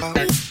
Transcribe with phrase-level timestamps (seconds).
[0.00, 0.49] Bye.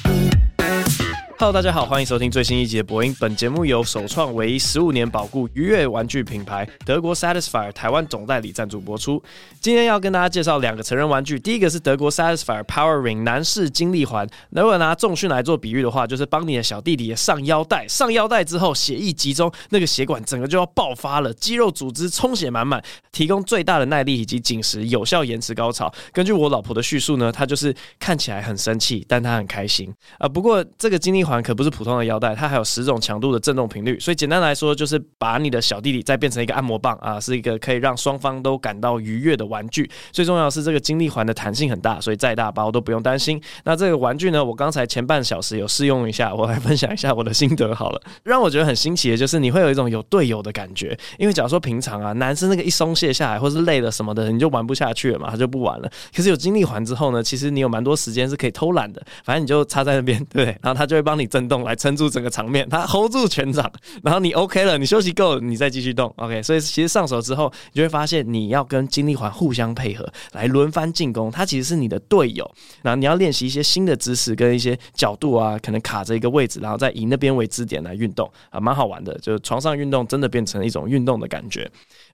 [1.41, 3.15] Hello，大家好，欢迎收听最新一集的播音。
[3.17, 9.23] 本节目由首创唯一十五年保固愉悦玩具品牌德国 Satisfier 台湾总代理赞助播出。
[9.61, 14.27] 今天要跟大家介绍两个成人玩具，第一个是德国 Satisfier Power Ring 男士精力环。
[14.49, 22.83] 如果拿重训来做比喻的话，就是帮你的小弟弟上腰带，上腰带之后血液集中，那个血管整个就要爆发了，肌肉组织充血满满，
[23.13, 25.89] 提供最大的耐力以及紧实，有效延迟高潮。
[26.11, 30.27] 根据我老婆的叙述呢，她就是看起来很生气，但她很开心啊。
[30.27, 31.39] 不过这个精力环环。
[31.41, 39.89] 可不是普通的腰带，它还有十种强度的震动频率，所以简单来说就是把你的小弟弟再变成一个按摩棒啊，是一个可以让双方都感到愉悦的玩具。
[40.11, 43.41] 最重要的是这个精力环的弹性很大，所以再大包都不用担心。
[43.63, 48.01] 那这个玩具呢，我刚才前半小时有试用一下，我来分享一下我的心得好了。
[48.23, 55.89] 让我觉得很新奇的就是你会有一种有队友的感觉，因为假如说平常啊，男生那个一松懈下来或是累了什么的，你就玩不下去了嘛，他就不玩了。
[56.15, 63.71] 可是有精力环之后呢，其实你有蛮多时间是可以偷懒的，反正你就插在那边，对，然后他就会帮你震动来撑住整个场面，他 hold 住全场，
[64.03, 66.41] 然后你 OK 了，你休息够，你再继续动 OK。
[66.41, 72.49] 所以其实上手之后，你就会发现你要跟精力环互相配合来轮番进攻，他其实是你的队友。
[72.81, 79.13] 然后你要练习一些新的姿势跟一些角度啊，可能卡着一个位置，然后再以那边为支点来运动啊，蛮好玩的。
[79.19, 81.69] 就是床上运动真的变成一种运动的感觉。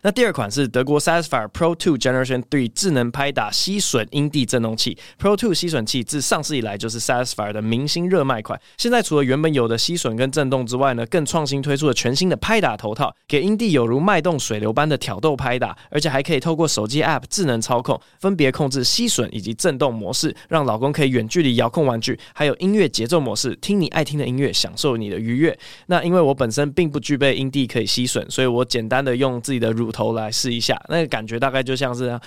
[0.06, 4.96] 那第二款是德国 Satisfyer Pro 2 Generation 3智能拍打吸吮阴蒂震动器。
[5.20, 8.62] Pro 2吸吮器自上市以来就是 Satisfyer 的明星热卖款。
[8.78, 25.58] 现在除了原本有的吸吮跟震动之外呢，更创新推出了全新的拍打头套，给阴蒂有如脉动水流般的挑逗拍打，而且还可以透过手机 App 智能操控，分别控制吸吮以及震动模式，让老公可以远距离遥控玩具，还有音乐节奏模式，听你爱听的音乐，享受你的愉悦。
[25.88, 32.20] 那因为我本身并不具备阴蒂可以吸吮，所以我简单的用自己的乳头来试一下，那个感觉大概就像是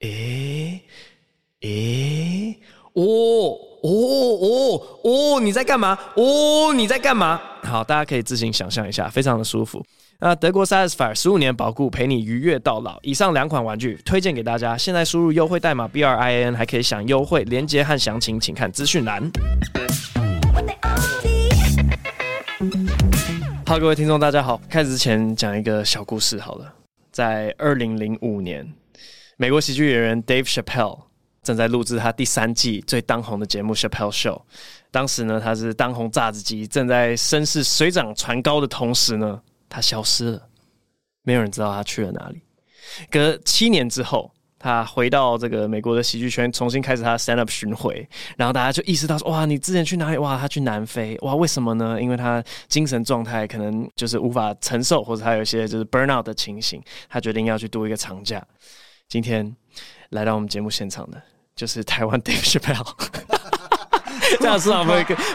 [0.00, 0.80] 诶
[1.60, 2.58] 诶，
[2.94, 3.88] 哦哦
[4.42, 5.96] 哦哦，你在干嘛？
[6.16, 7.40] 哦，你在干嘛？
[7.62, 9.80] 好，大家可以自行想象一下，非常的舒服。
[10.18, 12.98] 那德国 Satisfyer 十五年保固，陪你愉悦到老。
[13.02, 19.22] 以上两款玩具推荐给大家，现在输入优惠代码 B R I A N 还可以享优惠，链接和详情请看资讯栏。
[23.64, 24.60] 好，各位听众，大家好。
[24.68, 26.75] 开始之前讲一个小故事好了。
[27.16, 28.70] 在二零零五年，
[29.38, 31.00] 美国喜剧演员 Dave Chappelle
[31.42, 34.34] 正在录制他第三季最当红的节目《Chappelle Show》。
[34.90, 40.46] 当时呢，他是当红炸子鸡，正在声势水涨船高的同时呢，他消失了，
[41.22, 42.42] 没有人知道他去了哪里。
[43.10, 44.30] 隔七年之后。
[44.66, 48.04] 他回到这个美国的喜剧圈，重新开始他的 stand up 巡回，
[48.36, 50.18] 然后大家就意识到说：哇，你之前去哪里？
[50.18, 51.16] 哇，他去南非。
[51.22, 52.02] 哇，为什么呢？
[52.02, 58.44] 因为他精神状态可能就是无法承受，或者他有一些就是 burnout 的情形，他决定要去度一个长假。
[59.08, 59.54] 今天
[60.10, 61.22] 来到我们节目现场的，
[61.54, 62.84] 就是台湾 Dave Chappelle。
[64.40, 64.84] 这样是好，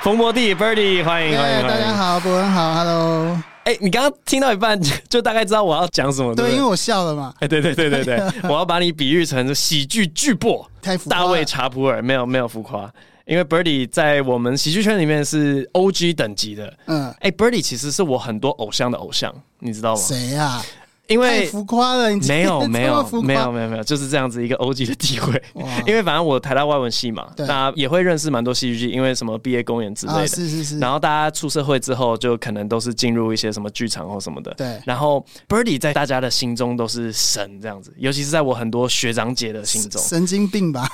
[0.01, 3.50] 冯博弟 Birdy，欢迎欢迎，欢迎大家好，博文好，Hello。
[3.63, 7.31] 哎、欸，你刚刚听到一半 就大概知道我要讲什么，对，对，因为我笑了嘛。
[7.35, 12.91] 哎、欸，对对对对对， 我要把你比喻成喜剧巨擘，太浮夸，大卫查普尔，没有没有浮夸，
[13.25, 16.73] 因为 Birdy 在我们喜剧圈里面是 OG 等级的。
[16.87, 20.01] 嗯，哎、欸、Birdy 其实是我很多偶像的偶像，你知道吗？
[20.01, 20.65] 谁呀、啊？
[21.11, 25.43] 因为浮夸了，你没有没有没有没有没有，就是这样子一个 OG 的地位。
[25.85, 30.27] 因为反正我台大外文系嘛，那也会认识蛮多戏剧系，因为什么毕业公演之类的。
[30.27, 30.79] 是是是。
[30.79, 34.53] 然后大家出社会之后，就可能都是进入一些什么剧场或什么的。
[34.55, 34.79] 对。
[34.85, 40.01] 然后 Birdy 在大家的心中都是神这样子，尤其是在我很多学长姐的心中。
[40.01, 40.89] 神经病吧？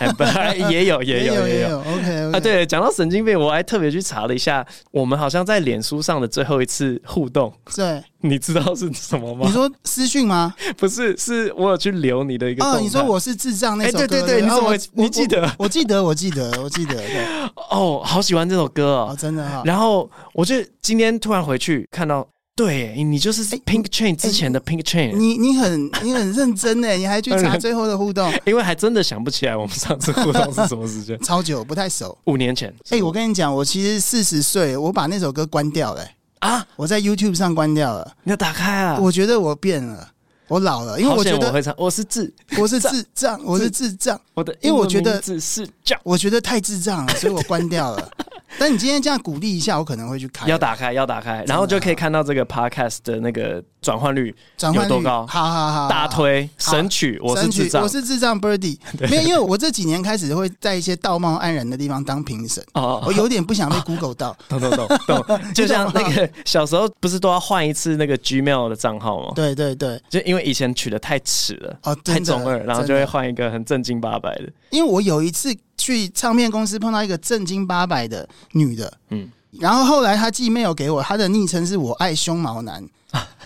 [0.69, 1.79] 也有也有也有。
[1.79, 7.53] OK 啊，对，讲到神经病，我还特别去查了一下，我们好像在脸书上的最后一次互动。
[7.75, 8.01] 对。
[8.29, 9.45] 你知道是什么吗？
[9.47, 10.53] 你说私讯吗？
[10.77, 12.79] 不是，是我有去留你的一个哦。
[12.79, 13.99] 你说我是智障那首歌？
[13.99, 14.79] 欸、对对对，你怎么会？
[14.93, 15.49] 你记得？
[15.57, 16.95] 我记得，我记得，我记得。
[16.95, 17.25] 对。
[17.69, 19.61] 哦，好喜欢这首歌哦，哦真的哈、哦。
[19.65, 25.15] 然后我就今天突然回去看到，对，你就是 Pink Chain 之前的 Pink Chain。
[25.15, 28.31] 你你很你很认真哎， 你还去查最后的互动？
[28.45, 32.17] 因为还真的想不起来我们上次互动是什么时间，超久，不太熟。
[32.25, 32.69] 五年前。
[32.89, 36.03] 哎、欸，我跟你讲，我其实四十岁，我把那首歌关掉了。
[36.39, 36.65] 啊！
[36.75, 38.99] 我在 YouTube 上关掉了，你要打开啊！
[38.99, 40.09] 我觉得我变了，
[40.47, 48.11] 我老了，因为我觉得我会唱，我是智，我是智障，我是智障，我的，因为我觉得智是障，我觉得太智障了，所以我关掉了。
[48.57, 50.47] 但你今天这样鼓励一下，我可能会去开。
[50.47, 54.35] 要打开，要打开，然后就可以看到这个 Podcast 的那个转换率
[54.73, 55.25] 有多高？
[55.27, 58.77] 好好好，大推神曲，我是智障，我是智障 Birdy。
[59.09, 64.35] 没有，因为我这几年开始会在一些道貌岸然的地方当评审，哦，我有点不想被 Google 到。
[64.49, 69.31] 懂懂懂懂， 就像那个小时候不是都要换一次那个 Gmail 的账号吗？
[69.35, 74.49] 对对对，就因为以前取的太迟了，哦，太中二，然后就会换一个很正经八百的。
[74.71, 79.29] 因为我有一次去唱片公司碰到一个正经八百的女的，嗯。
[79.59, 82.83] 然后后来她寄 mail 给我，她的昵称是我爱胸毛男，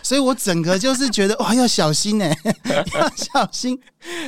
[0.03, 2.35] 所以我整个就是觉得哇，要小心哎，
[2.95, 3.79] 要小心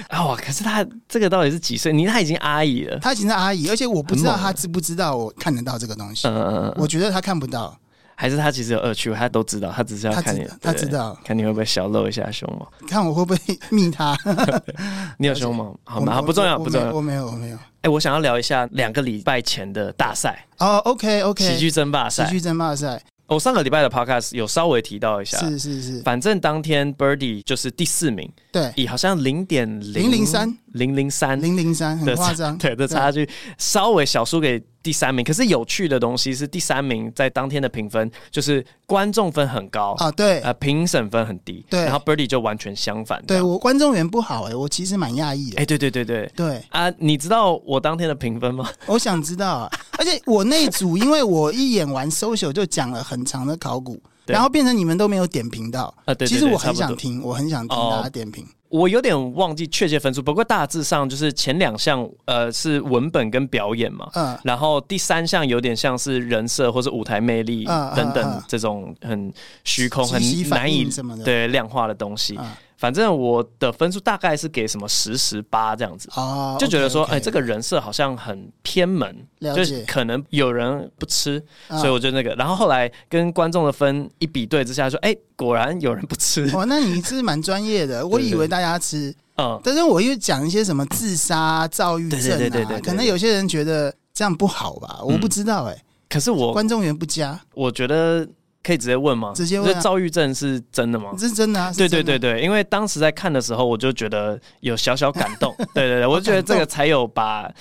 [0.09, 0.25] 啊！
[0.25, 1.91] 哇，可是他这个到底是几岁？
[1.91, 6.27] 你他已经阿姨了，他已经是阿姨，而且我不知道他知不知道我看得到这个东西。
[6.27, 7.77] 嗯嗯嗯，我觉得他看不到，
[8.15, 14.17] 还是他其实有恶趣味，他都知道，他只是要看你，他知道，看你会不会小露一下胸毛，看我会不会密他。
[15.17, 16.21] 你有胸毛好吗？
[16.21, 17.57] 不重要，不重要，我没有，我没有。
[17.81, 20.77] 哎，我想要聊一下两个礼拜前的大赛哦。
[20.85, 23.01] OK，OK，喜剧争霸赛，喜剧争霸赛。
[23.27, 26.01] 我上个礼拜的 Podcast 有稍微提到一下，是是是。
[26.01, 30.57] 反正当天 Birdy 就是第四名，对，以好像零点零零三。
[30.73, 33.29] 零零三零零三，很夸张， 对的差距，
[33.59, 34.61] 稍微小输给。
[34.81, 46.29] 第三名，可是有趣的东西是第三名在当天的评分就是观众分很高啊，对，呃，评审分很低，对，然后 Birdy 就完全相反，对我观众缘不好哎、欸，我其实蛮讶异的，哎，对对对对。
[46.35, 46.61] 对。
[46.67, 48.69] 啊，你知道我当天的评分吗？
[48.87, 49.71] 我想知道啊，
[50.03, 58.45] 而且我那组因为我一演完 social 就讲了很长的考古，然后变成你们都没有点评到啊，对，其实我很想听，我很想听大家点评。
[58.67, 67.63] 我有点忘记确切分数，不过大致上就是前两项呃是文本跟表演嘛，嗯，然后第三项有点像是人设或者舞台魅力
[67.95, 69.31] 等等这种很
[69.63, 70.89] 虚空、很难以
[71.23, 72.37] 对量化的东西。
[72.83, 82.35] 反正我的分数大概是给什么十十八这样子，哦，就觉得说，哎，这个人设好像很偏门，就是可能有人不吃，所以我就那个。
[82.35, 86.43] 然后后来跟观众的分一比对之下，说，哎，果然有人不吃。
[86.53, 95.77] 哦，那你是蛮专业的， 我以为大家吃，嗯，但是我又讲一些什么自杀、躁郁症啊，可能有些人觉得这样不好吧，我不知道哎。
[96.09, 98.27] 可是我观众缘不佳，我觉得。
[98.63, 99.33] 可以直接问吗？
[99.35, 99.71] 直接问。
[99.71, 101.11] 这躁郁症是真的吗？
[101.19, 101.73] 是真的啊！
[101.77, 105.53] 对对对对，因为当时在看的时候，我就觉得有小小感动。
[105.75, 107.51] 对对对，我就觉得这个才有把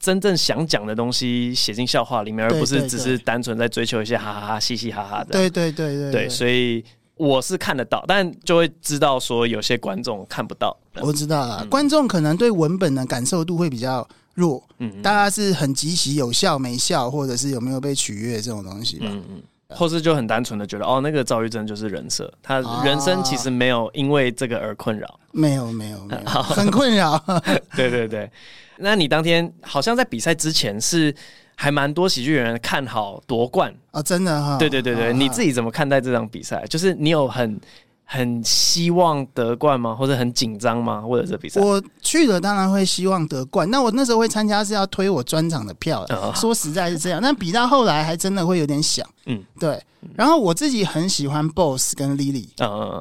[0.00, 5.32] 真正想讲的东西写进笑话里面，而不是只是单纯在追求一些哈哈哈、嘻嘻哈哈的。
[5.32, 6.82] 对对对对对，所以
[7.16, 10.74] 我是看得到，但就会知道说有些观众看不到。
[11.00, 14.62] 我知道了，观众可能对文本的感受度会比较弱。
[14.78, 19.06] 嗯，大家是很极其有笑没笑，或者是有没有被取悦这种东西吧。
[19.10, 19.42] 嗯嗯。
[19.68, 27.18] 或是就很单纯的觉得哦，那个躁郁症就是人设，他人生其实没有因为这个而困扰，没有没有没有，很困扰。
[27.74, 28.30] 对对对，
[28.78, 31.14] 那你当天好像在比赛之前是
[31.54, 34.56] 还蛮多喜剧人看好夺冠啊，真的哈？
[34.58, 36.64] 对对对对，你自己怎么看待这场比赛？
[36.68, 37.60] 就是你有很。
[38.08, 39.92] 很希望得冠吗？
[39.92, 41.00] 或者很紧张吗？
[41.00, 43.68] 或者这比赛，我去了，当然会希望得冠。
[43.68, 47.20] 那我那时候会参加是要推我专场的票的，说实在是这样。
[47.20, 49.82] 但比到后来，还真的会有点想，嗯，对。
[50.14, 52.46] 然后我自己很喜欢 Boss 跟 Lily，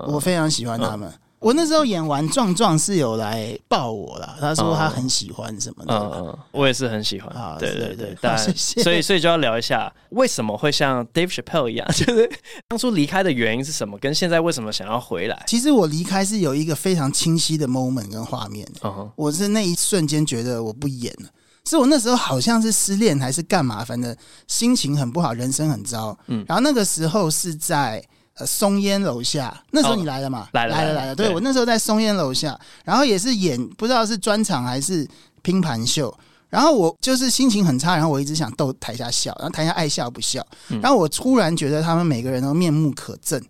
[0.07, 1.13] 我非常喜欢他们。
[1.45, 12.27] 我那时候演完壮壮是有来抱我了，他说他很喜欢什么的，嗯嗯，我也是很喜欢啊，对对对，但 所以所以就要聊一下为什么会像 Dave Chappelle 一样， 就是
[12.67, 15.43] 当初离开的原因是什么，跟现在为什么想要回来？
[15.45, 18.67] 其实我离开是有一个非常清晰的 moment 跟画面，
[19.15, 21.29] 我是那一瞬间觉得我不演了，
[21.65, 24.17] 是我那时候好像是失恋还是干嘛，反正
[24.47, 28.03] 心情很不好，人生很糟，嗯，然后那个时候是在。
[28.37, 30.41] 呃，松烟楼下，那时候你来了嘛？
[30.41, 31.15] 哦、来了，来了，来了。
[31.15, 35.07] 对，对我那时候在松烟楼下，然后也是演，不知道是专场还是
[35.41, 36.13] 拼盘秀。
[36.47, 40.45] 然后我就是心情很差，然后我一直想逗台下笑，然后台下爱笑不笑。
[40.81, 43.41] 然后我突然觉得他们每个人都面目可憎，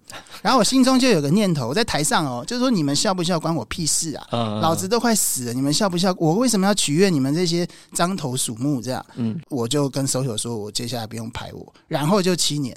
[0.42, 4.28] 然后我心中就有个念头，在台上哦，就是说你们笑不笑关我屁事啊！
[4.62, 6.16] 老子都快死了，你们笑不笑？
[6.18, 8.82] 我为什么要取悦你们这些獐头鼠目？
[8.82, 12.76] 这样，嗯，我就跟 SOHIO 说，我接下来不用排我，然后就七年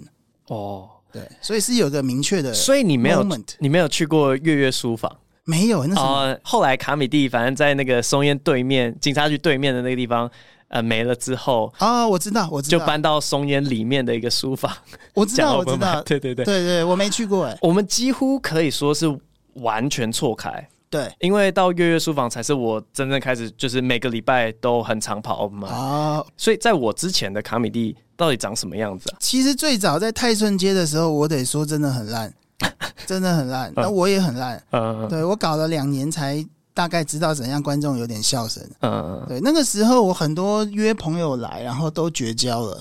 [0.48, 0.88] 哦。
[1.12, 3.26] 对，所以是有个明确的，所以你没有，
[3.58, 5.10] 你没有去过月月书房？
[5.44, 10.30] 没有，那是、呃、后来卡米蒂，反正在那个松烟对面，警察局对面的那个地方，
[10.68, 14.70] 呃，没了之后，啊、哦，我知道，我知道，就搬到松烟里面的一个书房。
[15.14, 17.56] 我知道，我知道，对对对，对对，我没去过哎。
[17.62, 19.06] 我们几乎可以说是
[19.54, 20.68] 完全错开。
[20.90, 26.24] 对，因为到月月书房才是我真正开始，就是每个礼拜都很常跑 open 啊。
[26.36, 29.16] 所以在我之前的卡米蒂到底长什么样子啊？
[29.20, 32.32] 其实最早在泰顺街的时候，我得说真的很烂，
[33.06, 33.72] 真的很烂。
[33.76, 36.42] 那我也很烂，嗯，对我搞了两年才
[36.72, 42.80] 大概知道怎样观众有点笑声，嗯，对，那个时候我很多约朋友来，然后都绝交了，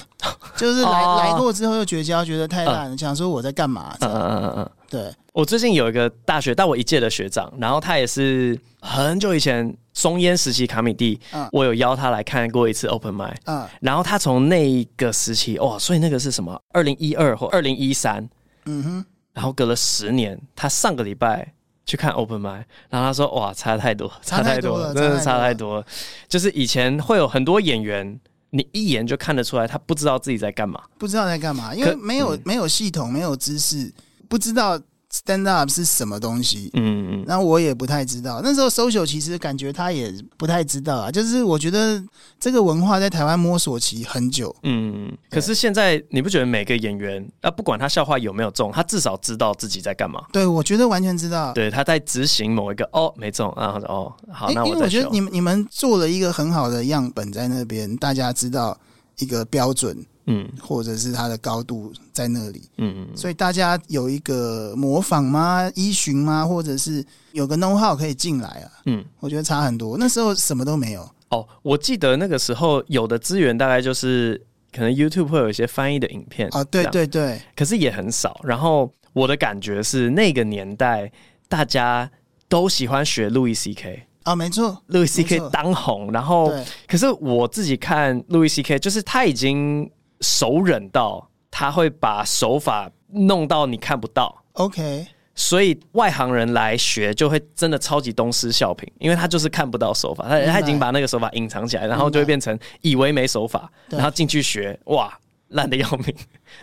[0.55, 3.97] 就是来来过之后又绝交，觉得太烂了，想说我在干嘛？
[3.99, 4.69] 嗯嗯嗯嗯。
[4.89, 16.61] 对，我最近有一个大学大我一届的学长，然后他也是很久以前松烟时期卡米蒂，嗯，我有邀他来看过一次 Open Mic，嗯，然后他从那一个时期哇，所以那个是什么？
[16.71, 18.27] 二零一二或二零一三，
[18.65, 21.53] 嗯哼，然后隔了十年，他上个礼拜
[21.85, 25.85] 去看 Open Mic，然后他说哇，差太多，差太多了，真的差太多了，
[26.29, 28.19] 就是以前会有很多演员。
[28.51, 33.93] 你一眼就看得出来，他不知道自己在干嘛，不知道在干嘛，因为没有、嗯、没有系统，没有知识，
[34.29, 34.79] 不知道。
[35.09, 36.69] Stand up 是什么东西？
[36.73, 38.41] 嗯嗯，那我也不太知道。
[38.43, 41.09] 那时候 social 其实感觉他也不太知道啊。
[41.09, 42.03] 就是我觉得
[42.37, 44.53] 这个文化在台湾摸索期很久。
[44.63, 50.21] 嗯，可是现在你不觉得每个演员啊，不管他笑话有没有中，他至少知道自己在干嘛？
[50.33, 51.53] 对，我觉得完全知道。
[51.53, 58.77] 对，他在执行某一个哦没中，然后哦好，那我因为我觉得你们你们做了一个很好的样本在那边，大家知道
[59.19, 60.05] 一个标准。
[60.29, 65.71] 嗯，或者是它的高度在那里，嗯嗯，所以大家有一个模仿吗？
[65.73, 66.45] 依循吗？
[66.45, 68.71] 或者是有个 know how 可以进来啊？
[68.85, 69.97] 嗯，我觉得差很多。
[69.97, 71.09] 那时候什么都没有。
[71.29, 74.41] 哦，我记得那个时候有的资源大概就是
[74.73, 78.39] 可能 YouTube 会有一些翻译的影片哦，对对对，可是也很少。
[78.43, 81.09] 然后我的感觉是那个年代
[81.47, 82.09] 大家
[82.49, 86.11] 都喜欢学 Louis CK 啊，没错，Louis CK 当红。
[86.11, 86.51] 然后，
[86.85, 89.89] 可是我自己看 Louis CK，就是他已经。
[90.21, 105.17] 熟稔到他会把手法弄到你看不到，OK，所以外行人来学就会真的超级东施效颦，因为他就是看不到手法，他他已经把那个手法隐藏起来，然后就会变成以为没手法，然后进去学，哇。
[105.49, 106.13] 烂的要命，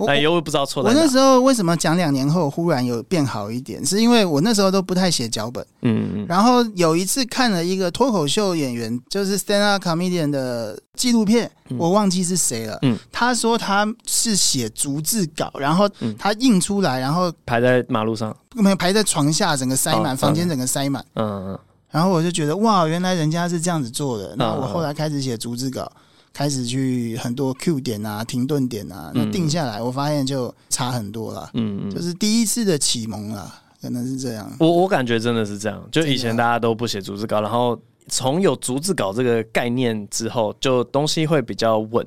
[0.07, 0.89] 哎呦，不知道错了。
[0.91, 3.85] 我那时候为什么讲两年后忽然有变好一点？
[3.85, 6.27] 是因为我那时候都不太写脚本，嗯嗯。
[6.29, 12.79] 然后有一次看了一个脱口秀演员，就是 stand up comedian 的纪录片，我忘记是谁了。
[12.83, 15.89] 嗯，他说他是写逐字稿，然后
[16.19, 21.05] 他印出来，然后排在马路上，没有排在床下，整个塞满，房间整个塞满。
[21.15, 21.59] 嗯嗯。
[21.91, 24.35] 然后我就觉得哇，原来人家是这样子做的。
[24.37, 25.91] 那我后来开始写逐字稿。
[26.35, 31.49] 开始去很多 Q 点啊、停顿点啊，那定下来，我发现就差很多了。
[31.55, 34.53] 嗯嗯，就是第一次的启蒙了，可能是这样。
[34.59, 42.07] 我我感觉真的是这样，就以前大家都不写逐字稿，然后从有逐字稿这个概念之后，就东西会比较稳。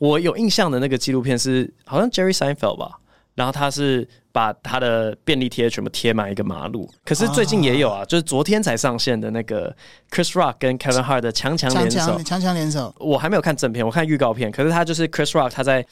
[0.00, 2.98] 我有印象的那个纪录片是好像 Jerry Seinfeld 吧。
[3.36, 4.08] 然后他是
[4.38, 9.74] 把他的便利贴全部贴满一个马路，可是最近也有啊，就是昨天才上线的那个
[10.12, 12.94] Chris Rock 跟 Kevin Hart 的强强联手，强强联手。
[13.00, 14.48] 我还没有看正片，我看预告片。
[14.52, 15.84] 可是他就是 Chris Rock，他在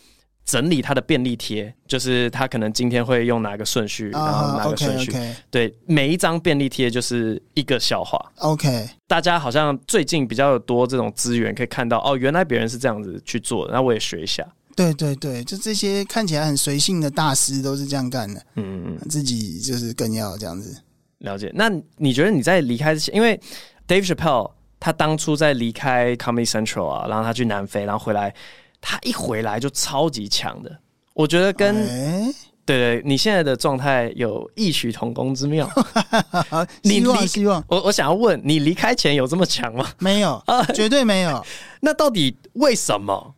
[0.45, 5.13] 整理他的便利贴，就是他可能今天会用哪个顺序，然后哪个顺序。
[5.51, 8.17] 对，每一张便利贴就是一个笑话。
[8.37, 14.47] OK，大家好像最近比较多这种资源，可以看到哦，原来别人是这样子去做的，那我也学一下。
[14.77, 18.41] 对对对，就这些看起来很随性的大师都是这样干的。
[18.57, 20.77] 嗯嗯，自己就是更要这样子
[21.19, 21.51] 了解。
[21.55, 23.41] 那你觉得你在离开之前，因为
[23.89, 28.35] Dave Chappelle 他当初在离开 Comedy Central 啊，然后他去南非，然后回来，
[28.83, 30.79] 他一回来就超级强的。
[31.15, 32.35] 我觉得跟、欸、
[32.67, 35.67] 对对，你现在的状态有异曲同工之妙。
[36.85, 39.89] 希望希望我我想要问你，离开前有这么强吗？
[39.99, 41.43] 没有啊，绝对没有。
[41.81, 43.35] 那到底为什么？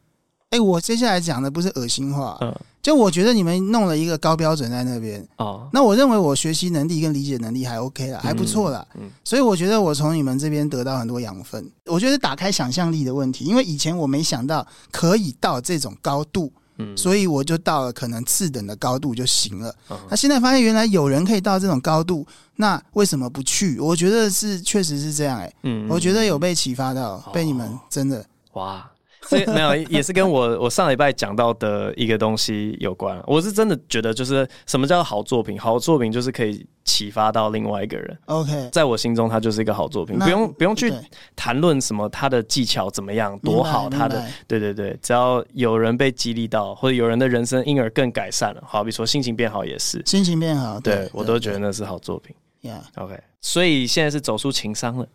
[0.51, 22.27] 哎、欸，我接下来讲的不是恶心话，嗯，就我觉得你们弄了一个高标准在那边，哦，那我认为我学习能力跟理解能力还 OK 了，还不错了，嗯，所以我觉得我从你们这边得到很多养分，我觉得打开想象力的问题，因为以前我没想到可以到这种高度，嗯，所以我就到了可能次等的高度就行了，嗯，那现在发现原来有人可以到这种高度，
[22.57, 23.79] 那为什么不去？
[23.79, 28.25] 我觉得是确实是这样，哎，嗯，我觉得有被启发到，被你们真的，
[28.55, 28.91] 哇。
[29.29, 33.23] 所以没有，也是跟我我上礼拜讲到的一个东西有关。
[33.27, 35.59] 我是真的觉得，就是什么叫好作品？
[35.61, 38.19] 好作品就是可以启发到另外一个人。
[38.25, 40.91] OK，在我心中，它就是一个好作品，不用不用去
[41.37, 52.35] 谈论什么他的技巧怎么样多好，他的对对对，只要有人被激励到，或者有人的人生因而更改善了，好比说心情变好也是，心情变好，对，对我都觉得那是好作品。
[52.69, 55.07] Yeah，OK，所以现在是走出情商了，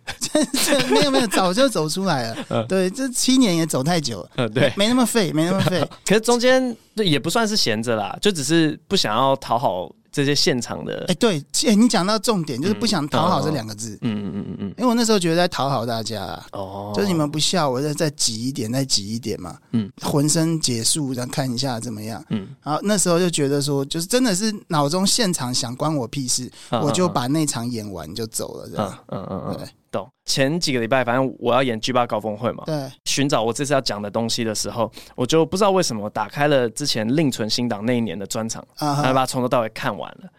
[0.89, 2.45] 没有没有，早就走出来了。
[2.50, 4.29] 嗯，对，这七年也走太久了。
[4.38, 5.88] 嗯，对，没那么废，没那么废。
[6.05, 9.91] 可是中间也不算是闲着啦，就只是不想要讨好。
[10.13, 14.58] 这些现场的，哎，对，哎，你讲到重点，就是不想讨好这两个字，嗯嗯嗯嗯。
[14.60, 29.67] 嗯，因为我那时候觉得在讨好大家，哦，就是你们不笑，我再再挤一点，再挤一点嘛，嗯，浑身解数，然后看一下怎么样，嗯，然后那时候就觉得说，就是真的是脑中现场想关我屁事，我就把那场演完就走了，这样，嗯嗯嗯，对。
[29.93, 30.09] 懂。
[30.25, 40.29] 前几个礼拜，反正我要演 G 八高峰会嘛，对，寻找我这次要讲的东西的时候，我就不知道为什么打开了之前另存新档那一年的专场，然后把它从头到尾看完了。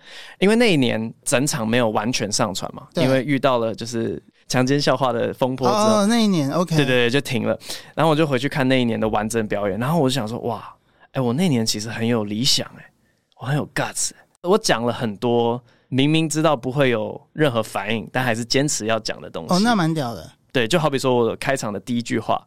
[0.41, 7.57] 因为那一年整场没有完全上传嘛，因为遇到了就是强奸笑话的风波之后，哦，那一年 OK，对对对，就停了。
[7.95, 10.75] 然后我就回去看那一年的完整表演，然后我就想说，哇，
[11.13, 12.91] 哎，我那年其实很有理想，哎，
[13.39, 14.11] 我很有 guts，
[14.43, 15.63] 我讲了很多。
[15.95, 19.55] 明明知道不会有任何反应，但还是坚持要讲的东西。
[19.55, 20.29] 哦，那蛮屌的。
[20.51, 22.45] 对，就好比说我开场的第一句话，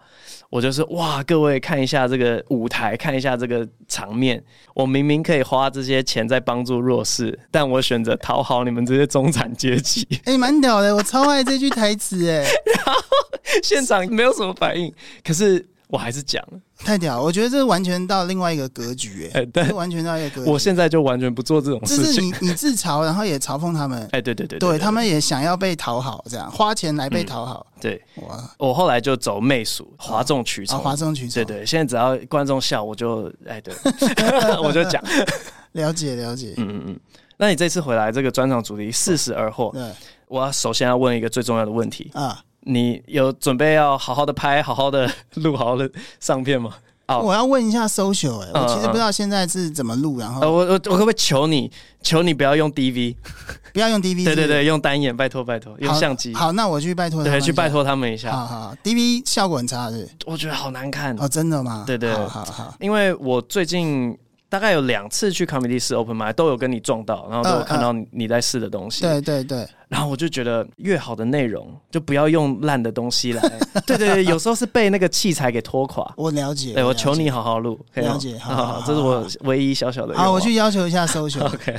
[0.50, 4.44] 我就是哇，各位看一下这个舞台，看一下这个场面。
[4.74, 10.06] 我明明可以花这些钱在帮助弱势，但我选择讨好你们这些中产阶级。
[10.28, 12.44] 哎、欸，蛮屌的，我超爱这句台词哎。
[12.44, 13.02] 然 后
[13.64, 15.66] 现场没有什么反应，可是。
[15.88, 16.44] 我还是讲
[16.78, 20.52] 太屌，我觉得这完全到另外一个格局，哎，对，完全到一个格局。
[20.52, 33.74] 我现在就完全不做这种事情，就是你你自嘲，然后也嘲讽他们，哎，对对对，对他们也想要被讨好，这样花钱来被讨好，对，哇，我后来就走媚俗，哗众取宠，哗众取宠，对对，现在只要观众笑，我就哎，对，
[34.62, 35.02] 我就讲，
[35.72, 37.00] 了解了解，嗯嗯嗯。
[37.38, 39.90] 那你这次回来这个专场主题四十而获，对，
[40.28, 42.12] 我首先要问一个最重要的问题。
[42.14, 42.44] 啊。
[42.68, 46.72] 你有准备要好好的拍、好好的 录、好好的上片吗？
[47.08, 51.72] 哦，我要问一下 social 哎、欸，我其实不知道现在是怎么录，然后我我我可不可以求你，
[52.04, 53.16] 求你不要用 DV，
[53.72, 56.34] 不要用 DV，对对对，用单眼，拜托拜托，用相机。
[56.34, 58.32] 好，那我去拜托，对，去拜托他们一下。
[58.34, 60.06] 好好，DV 效果很差是？
[60.26, 61.86] 我觉得好难看哦，真的吗？
[61.88, 64.18] 对对，好好好，因为我最近。
[64.50, 69.02] 大概有两次去 comedy 试 open mic 都有跟你撞到，然后都有看到你在试的东西。
[69.02, 69.68] 对对对。
[69.90, 73.42] 然后我就觉得越好的内容就不要用烂的东西来。
[73.86, 76.14] 对对对，有时候是被那个器材给拖垮。
[76.18, 76.74] 我了解。
[76.74, 77.80] 对，我求你好好录。
[77.96, 78.38] 了解。
[78.44, 80.14] 好好，这是我唯一小小的。
[80.16, 81.40] 好，我去要求一下收音。
[81.44, 81.78] OK。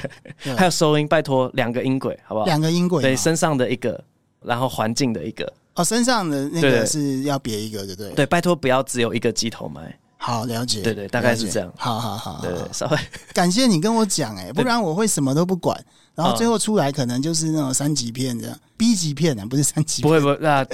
[0.56, 2.46] 还有收音，拜托两个音轨，好不好？
[2.46, 3.02] 两个音轨。
[3.02, 4.02] 对，身上的一个，
[4.42, 5.50] 然后环境的一个。
[5.74, 8.12] 哦，身上的那个是要别一个，对不对？
[8.12, 9.98] 对，拜托不要只有一个机头麦。
[10.20, 11.72] 好，了解，对对，大概是这样。
[11.76, 12.98] 好好好，对，稍微。
[13.32, 15.80] 感谢你跟我讲，哎，不然我会什么都不管，
[16.14, 20.66] 然后最后出来可能就是那种三级片这样，B 级片啊，不是三级片，不会不会，那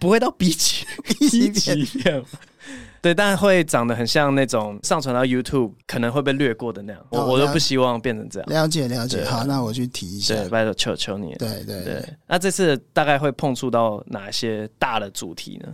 [0.00, 2.22] 不会到 B 级 B 级片，
[3.00, 8.48] 对，但会长得很像那种上传到 YouTube 可能会被略过的那样，我我都不希望变成这样。
[8.50, 11.84] 了解了解，好，那我去提一下，对，拜托求求你，对对。
[11.84, 12.04] 对。
[12.26, 15.72] 那这次大概会碰触到哪些大的主题呢？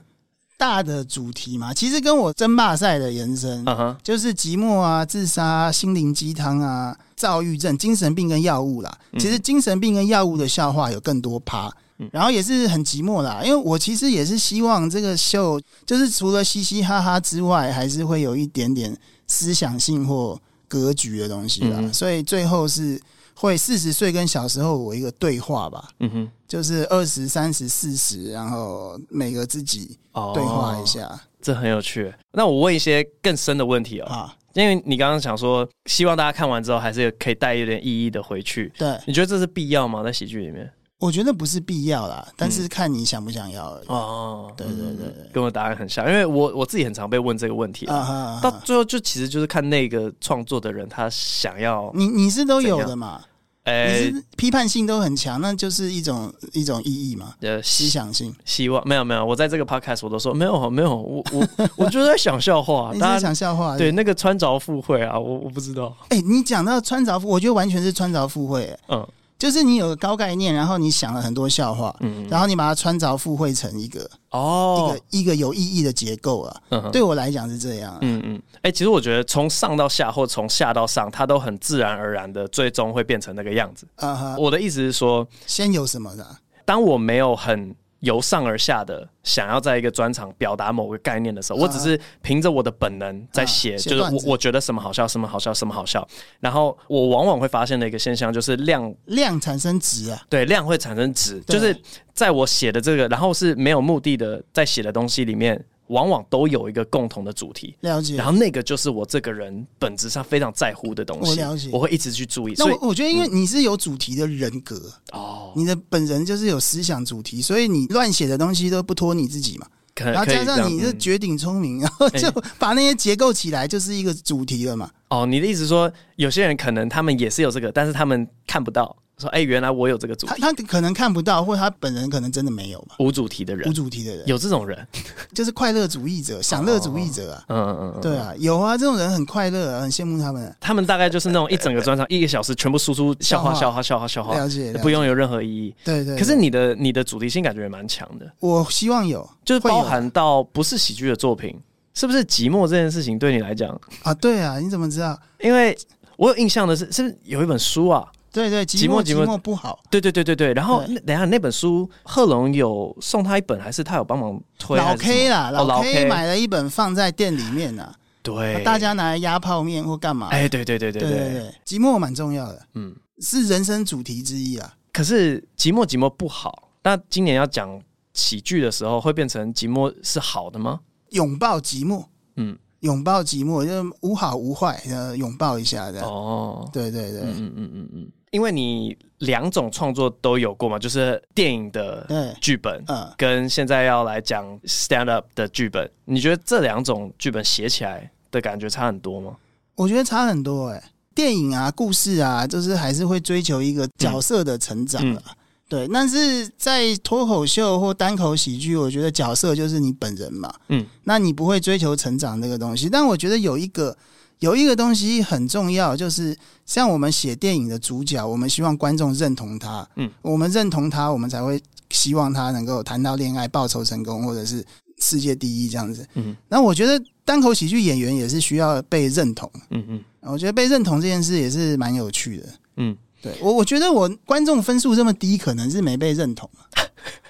[0.58, 3.96] 大的主题嘛，其实跟我争霸赛的延伸，uh huh.
[4.02, 8.98] 就是寂寞啊、自杀、心灵鸡汤啊、躁郁症、精神病跟药物啦。
[9.12, 13.42] 嗯、其实精神病跟药物的笑话有更多趴，嗯、然后也是很寂寞啦。
[13.44, 21.76] 因为我其实也是希望这个秀，就是除了嘻嘻哈哈之外，还是会有一点点思想性或格局的东西啦。
[21.80, 23.00] 嗯、所以最后是。
[23.36, 29.98] 会四十岁跟小时候我一个对话吧，嗯哼，就是二十三十四十，然后每个自己
[30.34, 32.12] 对话一下，哦、这很有趣。
[32.32, 40.02] 那我问一些更深的问题哦，啊，因为你刚刚想说，希望大家看完之后还是可以带一点意义的回去，对，你觉得这是必要吗？
[40.02, 40.72] 在喜剧里面？
[40.98, 43.86] 我觉得不是必要啦，但是看你想不想要而已。
[43.88, 48.40] 哦，对对对，跟我答案很像，因为我我自己很常被问这个问题啊。
[48.42, 53.20] 到最后就其实就是看那个创作的人他想要，你你是都有的嘛？
[53.64, 57.34] 哎，你是批判性都很强，那就是一种一种意义嘛？
[57.40, 58.34] 呃，思想性。
[58.46, 63.76] 希望没有没有，我在这个 podcast 我都说没有没有，我我我 就在想笑话，你在想笑话？
[63.76, 65.94] 对，那个穿凿附会啊，我我不知道。
[66.08, 68.74] 哎，你讲到穿凿附，我觉得完全是穿凿附会。
[68.88, 69.06] 嗯。
[69.38, 76.62] 就是你有个高概念，然后你想了很多笑话，嗯，然后你把它穿凿附会成一个哦，一个一个有意义的结构啊。
[76.70, 77.96] 嗯，对我来讲是这样。
[78.00, 83.86] 嗯嗯，哎、欸，其实我觉得从上到下或从下到上，它都很自然而然的，最终会变成那个样子。
[83.96, 86.26] 啊哈，我的意思是说，先有什么的？
[86.64, 87.74] 当我没有很。
[88.00, 96.06] 由上而下的想要在一个专场表达某个概念的时候，我只是凭着我的本能在写，就是我我觉得什么好笑，什么好笑，什么好笑。
[96.40, 101.76] 然后我往往会发现的一个现象就是量量产生值啊，对，量会产生值，就是
[102.12, 105.64] 在我写的这个，然后是没有目的的在写的东西里面。
[105.88, 108.16] 往往都有一个共同的主题，了解。
[108.16, 111.68] 然后那个就是我这个人本质上非常在乎的东西，我了解。
[111.72, 112.54] 我会一直去注意。
[112.58, 114.80] 那我我觉得，因为你是有主题的人格
[115.12, 119.66] 哦，你的本人就是有思想主题，所以你乱写的东西都不拖你自己嘛。
[119.98, 124.90] 然后加上你是绝顶聪明，然后就把那些结构起来，就是一个主题了嘛。
[125.08, 128.94] 哦，你的意思说，有些人可能他们也是有这个，但是他们看不到。
[129.18, 130.34] 说，哎、欸，原来我有这个主题。
[130.38, 132.96] 他他可能看不到，或者他本人可能真的没有吧。
[132.98, 134.86] 无主题的人，无主题的人，有这种人，
[135.32, 137.44] 就是快乐主义者、享乐主义者啊。
[137.48, 140.54] 嗯嗯嗯，对啊，有啊，这种人很快乐、啊，很羡慕他们。
[140.60, 145.74] 他们大概就是那种一整个专场一个小时全部输出笑话、笑话、笑话、笑话，了解，不用有任何意义。
[145.82, 146.18] 对，对对。
[146.18, 148.30] 可是你的你的主题性感觉也蛮强的。
[148.40, 151.58] 我希望有，就是包含到不是喜剧的作品。
[151.94, 153.70] 是不是寂寞这件事情对你来讲
[154.02, 154.12] 啊？
[154.12, 155.18] 对啊，你怎么知道？
[155.40, 155.74] 因为
[156.18, 158.06] 我有印象的是，是不是有一本书啊？
[158.36, 159.82] 对对，寂寞寂寞，不好。
[159.90, 160.52] 对对对对对。
[160.52, 164.76] 然后等下那本书，贺龙有送他一本，还是他有帮忙推？
[164.76, 167.90] 老 K 啦，老 K 买了一本放在店里面呢。
[168.22, 170.28] 对，大家拿来压泡面或干嘛？
[170.28, 174.74] 哎，对对对对对对，寂寞蛮重要的，嗯，是人生主题之一啊。
[174.92, 177.80] 可是寂寞寂寞不好，那今年要讲
[178.12, 180.80] 喜剧的时候，会变成寂寞是好的吗？
[181.10, 182.04] 拥抱寂寞，
[182.36, 182.58] 嗯。
[182.80, 186.02] 拥抱寂寞，就无好无坏，呃，拥抱一下的。
[186.02, 199.34] 哦，对对对，嗯嗯嗯嗯，因为你两种创作都有过嘛，就是电影的剧本，嗯，跟现在要来讲 stand up 的剧本，你觉得这两种剧本写起来的感觉差很多吗？
[199.74, 205.22] 我觉得差很多，欸，哎，电影啊，故事啊，就是还是会追求一个角色的成长啊。
[205.24, 205.36] 嗯嗯
[205.68, 210.54] 对，但是在脱口秀或单口喜剧，我觉得角色就是你本人嘛。
[210.68, 212.90] 嗯，那你不会追求成长这个东西。
[212.90, 213.96] 但我觉得有一个
[214.40, 219.88] 有一个东西很重要，就是像我们写电影的主角，我们希望观众认同他。
[219.96, 224.64] 嗯，我们认同他，我们才会希望他能够谈到恋爱、报仇成功，或者是
[224.98, 226.06] 世界第一这样子。
[226.14, 229.50] 嗯，那我觉得单口喜剧演员也是需要被认同。
[229.70, 232.48] 嗯嗯，我觉得被认同这件事也是蛮有趣的。
[232.76, 232.96] 嗯。
[233.22, 236.48] 对我，我觉得我观众分数这么低，可能是没被认同。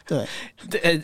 [0.06, 0.24] 对，
[0.70, 0.98] 对，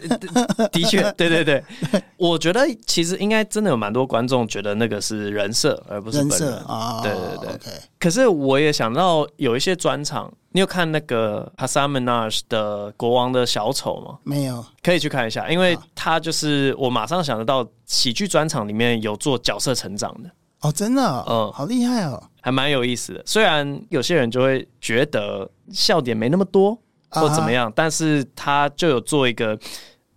[0.70, 1.62] 的确，对对对。
[2.16, 6.38] 我觉得其实应该真的有蛮多观众觉得那个是人设，而不是本人。
[6.38, 7.72] 人设啊，对对对。
[7.98, 14.18] 可是我也想到有一些专场，你有看那个 Hasan Minhaj 的《国王的小丑》吗？
[14.22, 20.30] 没有，可以去看一下，因为他就是我马上想得到喜剧专场里面有做角色成长的。
[20.60, 23.22] 哦，真的，嗯，好厉害哦，还蛮有意思的。
[23.26, 26.78] 虽然有些人就会觉得笑点没那么多，
[27.12, 29.58] 或怎么样，啊、但是他就有做一个。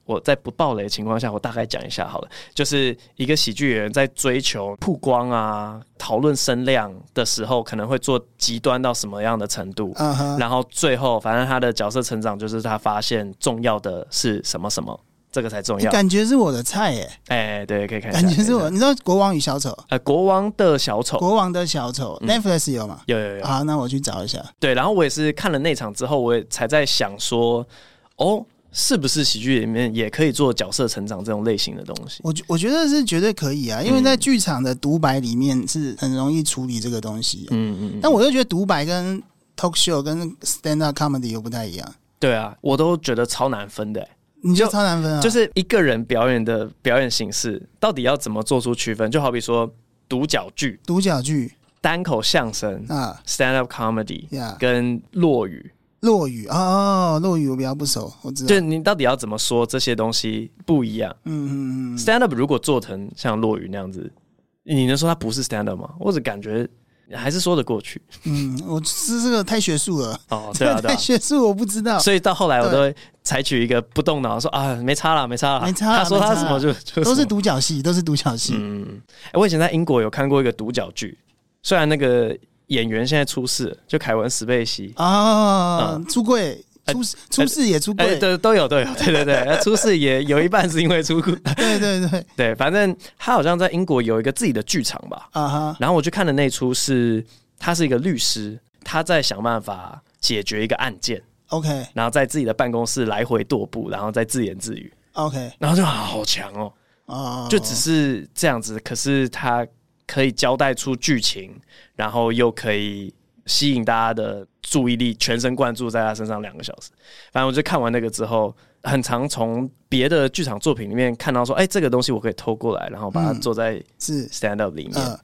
[0.07, 2.29] 我在不暴雷的情况下，我大概讲一下好了。
[2.53, 9.95] 就是一个喜剧演员在追求曝光啊、讨论声量的时候，可能会做极端到什么样的程度。
[10.37, 14.99] 然后最后，反正他的角色成长就是他发现重要的是什么什么。
[15.35, 17.11] 这个才重要，感觉是我的菜耶！
[17.27, 18.21] 哎，对，可以看一下。
[18.21, 19.69] 感觉是我，你知道《国王与小丑》？
[19.89, 21.17] 呃，《国王的小丑》。
[21.19, 23.01] 国王的小丑，Netflix 有吗？
[23.07, 23.45] 有有有。
[23.45, 24.41] 好，那我去找一下。
[24.61, 27.67] 对，然后我也是看了那场之后，我也才在想说，
[28.15, 32.21] 哦，是不是喜剧里面也可以做角色成长这种类型的东西？
[32.23, 37.45] 我我觉得是绝对可以啊，因为在剧场的独白里面是很容易处理这个东西。
[37.51, 37.99] 嗯嗯。
[38.01, 39.21] 但我又觉得独白跟
[39.57, 41.93] talk show 跟 stand up comedy 又不太一样。
[42.19, 44.07] 对啊，我都觉得超难分的。
[44.47, 45.19] 你就超难分啊！
[45.19, 49.09] 就是一个人表演的表演形式，到底要怎么做出区分？
[49.09, 49.73] 就好比说
[50.07, 54.27] 独角剧、独角剧、单口相声啊、stand up comedy，
[54.59, 58.47] 跟落语、落语哦，落语我比较不熟，我知道。
[58.47, 61.15] 就你到底要怎么说这些东西不一样？
[61.23, 61.97] 嗯嗯嗯。
[61.97, 64.13] stand up 如果做成像落语那样子，
[64.61, 65.89] 你能说它不是 stand up 吗？
[65.99, 66.69] 我只感觉。
[67.13, 68.01] 还是说得过去。
[68.23, 70.19] 嗯，我是这个太学术了。
[70.29, 71.99] 哦，对啊， 对啊，太学术，我不知道。
[71.99, 75.97] 所以到后来，我都会采取一个不动脑，说啊，没差了，没差了，没差。
[75.97, 78.53] 他说他什么就就都是独角戏，都是独角戏。
[78.57, 79.01] 嗯，
[79.33, 81.17] 我以前在英国有看过一个独角剧，
[81.61, 82.35] 虽然那个
[82.67, 86.63] 演员现在出事，就凯文·史贝西啊，出柜。
[86.93, 92.25] 出事出事也出柜，对、欸，都有都有，对对对，出事也 有一半是因为出柜，对对对。
[92.37, 95.75] 对，反正他好像在英国有一个自己的剧场吧，啊哈、uh，huh.
[95.79, 97.25] 然后我去看的那出是，
[97.57, 106.71] 他是一个律师，他在想办法解决一个案件，OK，然后在自己的办公室来回踱步，然后再自言自语，OK，然后就好强哦，
[107.07, 107.49] 啊，uh.
[107.49, 109.65] 就只是这样子，可是他
[110.05, 111.59] 可以交代出剧情，
[111.95, 113.13] 然后又可以。
[113.47, 116.89] 吸引大家的注意力，全神贯注在他身上两个小时。
[117.31, 124.93] 反正我就看完那个之后，很常从别的剧场作品里面看到说，哎、欸，这个东西我可以偷过来，然后把它做在是 stand up 里面。
[124.95, 125.19] 嗯，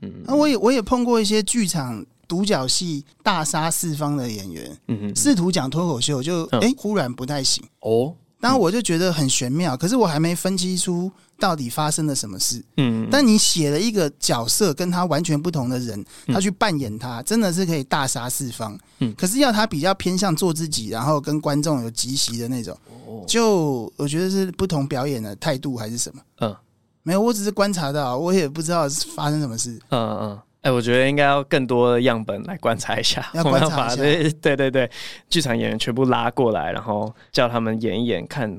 [0.00, 8.14] 嗯那我也我也碰过一些剧场独角戏大杀四方的演员，嗯嗯，试图讲脱口秀，就哎、欸，忽然不太行哦。
[8.38, 12.62] 然后我就觉得很玄妙，可是我还没分析出到底发生了什么事。
[12.76, 18.78] 嗯，但你写了一个角色跟他完全不同的人，他去扮演他，真的是可以大杀四方。
[18.98, 22.78] 嗯，可是要他比较偏向做自己，然后跟观众有即席的那种，
[23.26, 26.22] 就我觉得是不同表演的态度还是什么？
[26.40, 26.54] 嗯，
[27.02, 29.80] 没有，我只是观察到，我也不知道发生什么事。
[29.88, 30.38] 嗯嗯。
[30.66, 33.76] 哎，我觉得应该要更多的样本来观察一下，要观察一下。
[33.76, 34.90] 把对对对对，
[35.30, 38.52] 剧场演员全部拉过来，然后叫他们演一演，看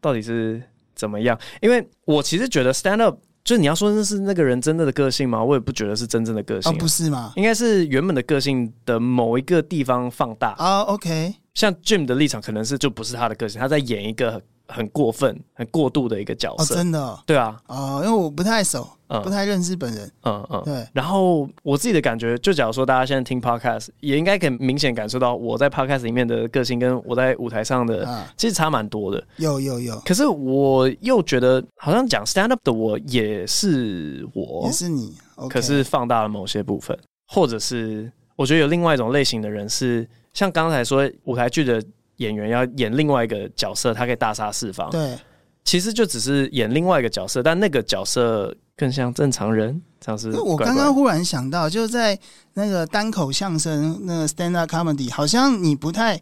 [0.00, 0.60] 到底是
[0.96, 1.38] 怎么样。
[1.60, 5.40] 因为我其实觉得 stand up，就是你要说那是那个人真正的个性吗？
[5.40, 7.32] 我也不觉得是真正的个性，啊，哦，不是吗？
[7.36, 10.80] 应该是原本的个性的某一个地方放大啊。
[10.80, 14.42] 哦，OK，像 Jim 的立场可能是就不是他的个性，他在演一个。
[14.68, 20.86] 很过分、很过度的一个角色，哦、真的、哦，对啊，哦，因为我不太熟，嗯、不太认识本人，嗯嗯，对。
[20.92, 29.22] 然后我自己的感觉，就假如说大家现在听 podcast，也应该可以明显感受到我在 podcast 里面的个性，跟我在舞台上的其实差蛮多的。
[29.36, 30.00] 有有有。
[30.04, 35.14] 可是我又觉得，好像讲 stand up 的我也是我，也是你。
[35.36, 36.98] Okay、可是放大了某些部分，
[37.28, 41.82] 或者是我觉得有另外一种类型的人是，像刚才说舞台剧的。
[42.22, 44.88] 演员要演另外一个角色，他可以大杀四方。
[44.90, 45.18] 对，
[45.64, 50.50] 其实就只是演另外一个角色，但那个角色更像正常人，像是怪怪。
[50.50, 52.18] 我刚刚忽然想到，就在
[52.54, 56.20] 那个单口相声，那个 stand up comedy，好像你不太，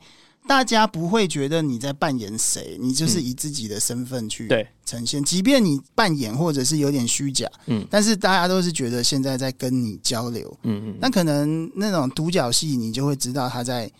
[0.49, 4.49] 大家不会觉得你在扮演谁，你就是以自己的身份去
[4.85, 5.23] 呈现。
[5.23, 10.99] 嗯、即便你扮演或者是有点虚假，嗯，但是大家都是觉得现在在跟你交流，嗯嗯。
[11.01, 13.91] 那可能那种独角戏，你就会知道他在。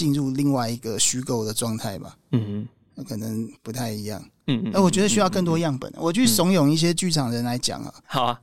[0.00, 8.40] 进入另外一个虚构的状态吧，嗯哼，那可能不太一样，嗯嗯，那我觉得需要更多样本，我去怂恿一些剧场人来讲啊，好啊，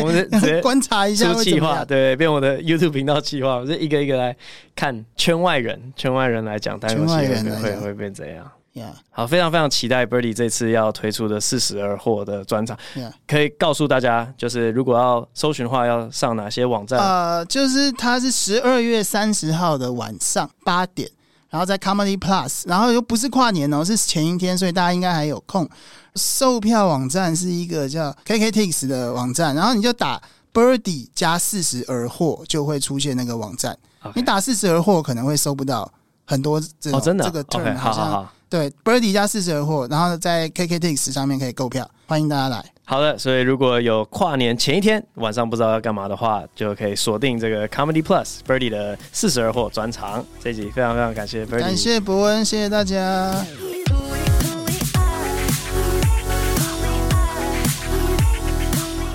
[0.00, 1.68] 我们直接 观察一下会怎么。
[1.68, 4.36] 样，对，变我的 YouTube 频道计划，我就一个一个来
[4.76, 8.92] 看圈外人，圈外人来讲，圈外人会会变怎样？Yeah.
[9.10, 12.76] 好，非常非常期待 Birdy 这次要推出的四十而获的专场。
[12.96, 13.12] Yeah.
[13.24, 16.98] 可以告诉大家，就是如果要搜寻的话，要上哪些网站？
[16.98, 21.08] 呃，就是它是十二月三十号的晚上八点，
[21.50, 25.70] 然后在 Comedy Plus，然后又不是跨年哦，是前一天，所以大家应该还有空。
[26.16, 30.20] 售票网站是一个叫 KKTix 的网站，然后你就打
[30.52, 33.78] Birdy 加四十而获，就会出现那个网站。
[34.16, 35.88] 你打四十而获可能会搜不到
[36.24, 38.04] 很多这种、哦、真的这个 okay, 好像。
[38.04, 42.64] 好好好对，Birdy 加四十而获，然后在 KKTix 上面可以购票，欢迎大家来。
[42.84, 50.24] 好的，所以如果有跨年前一天晚上不知道要干嘛的话，就可以锁定这个 Comedy Plus Birdy 的四十而获专场。
[50.40, 53.44] 这一集非常非常感谢 Birdy，感谢伯恩，谢谢大家。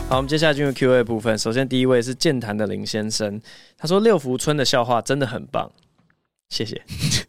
[0.09, 1.37] 好，我们接下来进入 Q&A 部分。
[1.37, 3.39] 首先第一位是健谈的林先生，
[3.77, 5.71] 他说六福村的笑话真的很棒。
[6.49, 6.81] 谢谢，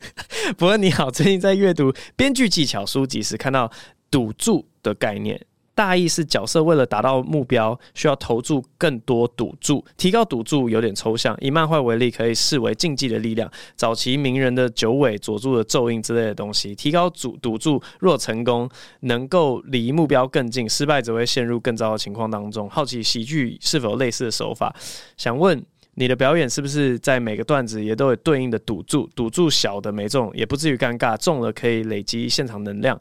[0.56, 1.10] 博恩你好。
[1.10, 3.70] 最近在阅读编剧技巧书籍时，看到
[4.10, 5.38] 赌注的概念，
[5.74, 11.36] 大意是角色为了达到目标，需要投注更多赌注，提高赌注有点抽象。
[11.42, 16.74] 以漫画为例，可以视为竞技的力量，早期名人的九尾、佐助的咒印之类的东西。
[16.74, 18.68] 提高赌赌注，若成功，
[19.00, 22.68] 能够离目标更近；失败则会陷入更糟的情况当中。
[22.70, 24.74] 好奇喜剧是否有类似的手法？
[25.18, 25.62] 想问。
[26.00, 29.06] 你的表演是不是在每个段子也都有对应的赌注？
[29.14, 32.98] 赌注小的没中也不至于尴尬，中了可以累积现场能量，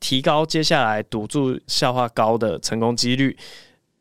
[0.00, 3.36] 提高接下来赌注笑话高的成功几率，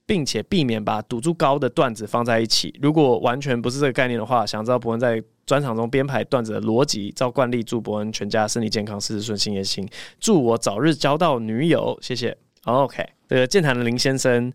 [0.07, 2.73] 并且避免把赌注高的段子放在一起。
[2.81, 7.11] 如果完全不是这个概念的话，想知道伯恩在专场中编排段子的逻辑。
[7.11, 9.87] 照惯例，祝伯恩全家身体健康，事事顺心也行。
[10.19, 12.35] 祝我早日交到女友，谢谢。
[12.63, 14.51] OK，这个健谈的林先生，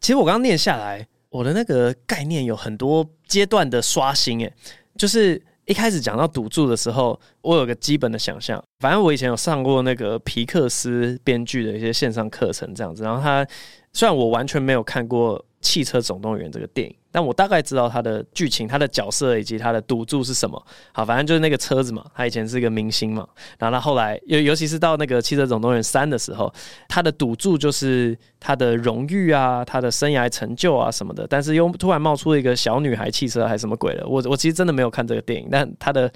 [0.00, 1.06] 其实我刚刚念下来。
[1.30, 4.52] 我的那个概念有很多阶段的刷新，诶，
[4.96, 8.62] 就是一开始讲到赌注的时候，我有个基本的想象。
[8.80, 13.02] 反正我以前有上过那个皮克斯编剧的一些线上课程，这样子。
[13.02, 13.46] 然后他
[13.92, 15.38] 虽然我完全没有看过。
[15.60, 20.62] 《汽车总动员》这个电影，但我大概知道它的剧情、它的角色以及它的赌注是什么。
[20.92, 23.26] 好，反正就是那个车子嘛，他以前是一个明星嘛，
[23.58, 26.52] 然后他后来尤尤其是到那个《汽车总动员三》的时候，
[26.88, 31.26] 他的赌注就是他的荣誉啊、他的生涯成就啊什么的。
[31.28, 36.10] 但是又突然冒出了一个小女孩汽车还是什么鬼的，我我其实真的没有看这个电影，但他的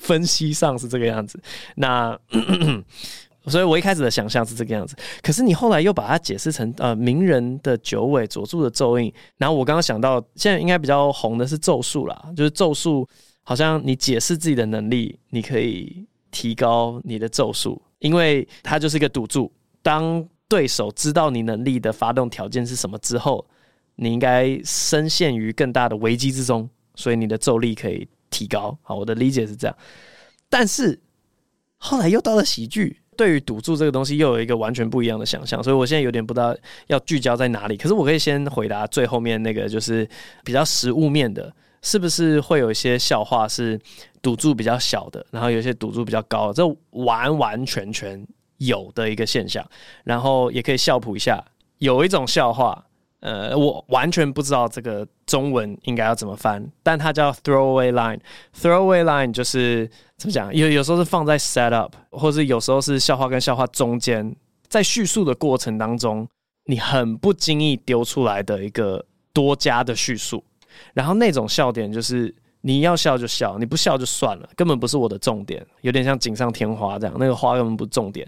[0.00, 1.40] 分析上是这个样子。
[1.76, 2.18] 那。
[3.50, 13.06] 所以我一开始的想象是这个样子，可是你后来又把它解释成呃名人的九尾佐助的咒印，然后我刚刚想到现在应该比较红的是咒术啦，就是咒术
[13.42, 23.44] 好像你解释自己的能力，你可以提高你的咒术，因为它就是一个赌注，当对手知道你能力的发动条件是什么之后，
[23.96, 28.78] 你应该深陷于更大的危机之中，所以你的咒力可以提高。
[28.82, 29.76] 好，我的理解是这样，
[30.48, 31.00] 但是
[31.78, 32.98] 后来又到了喜剧。
[33.20, 36.56] 对于赌注这个东西，又有一个完全不一样的想象，所以我现在有点不知道
[36.86, 37.76] 要聚焦在哪里。
[37.76, 40.08] 可是我可以先回答最后面那个，就是
[40.42, 41.52] 比较实物面的，
[41.82, 43.78] 是不是会有一些笑话是
[44.22, 49.62] 赌注比较小的，然后有一些赌注比较高的，这完完全全有的一个现象。
[50.02, 51.44] 然后也可以笑谱一下，
[51.76, 52.82] 有一种笑话
[53.20, 58.18] 呃，我完全不知道这个中文应该要怎么翻，但它叫 throwaway line。
[58.58, 60.54] throwaway line 就是怎么讲？
[60.54, 64.34] 有有时候是放在 set up，或者有时候是笑话跟笑话中间，
[64.68, 66.26] 在叙述的过程当中，
[66.64, 69.04] 你很不经意丢出来的一个
[69.34, 70.42] 多加的叙述。
[70.94, 78.26] 然后那种笑点就是你要笑就笑，你不笑就算了，根本不是我的重点，有点像锦上添花这样，那个花根本不重点。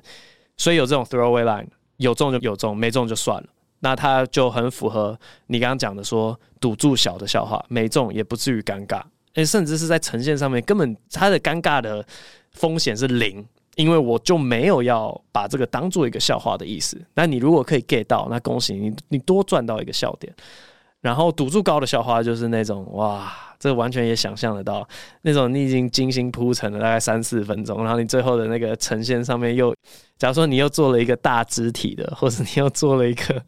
[0.58, 3.48] 所以有这种 throwaway line，有中就有中，没中就算了。
[3.84, 5.18] 那他就很符合
[5.48, 9.02] 你刚刚讲的说，赌注小的笑话没中也不至于尴尬，
[9.34, 12.06] 诶，甚至是在呈现上面根本他的尴尬的
[12.52, 16.96] 风险是零，因为我就没有要把这个当做一个笑话的意思。
[17.14, 20.32] 那你如果可以 get 到，那恭喜你，你多赚到一个笑点。
[21.00, 24.88] 然后赌注高的笑话就是那种哇，这完全也想象得到
[25.22, 29.74] 那种你已经精心铺陈了大概三四分钟，然后你最后的那个呈现上面又，
[30.16, 33.42] 假如说你又做了一个大肢体的，或者你又做了一个。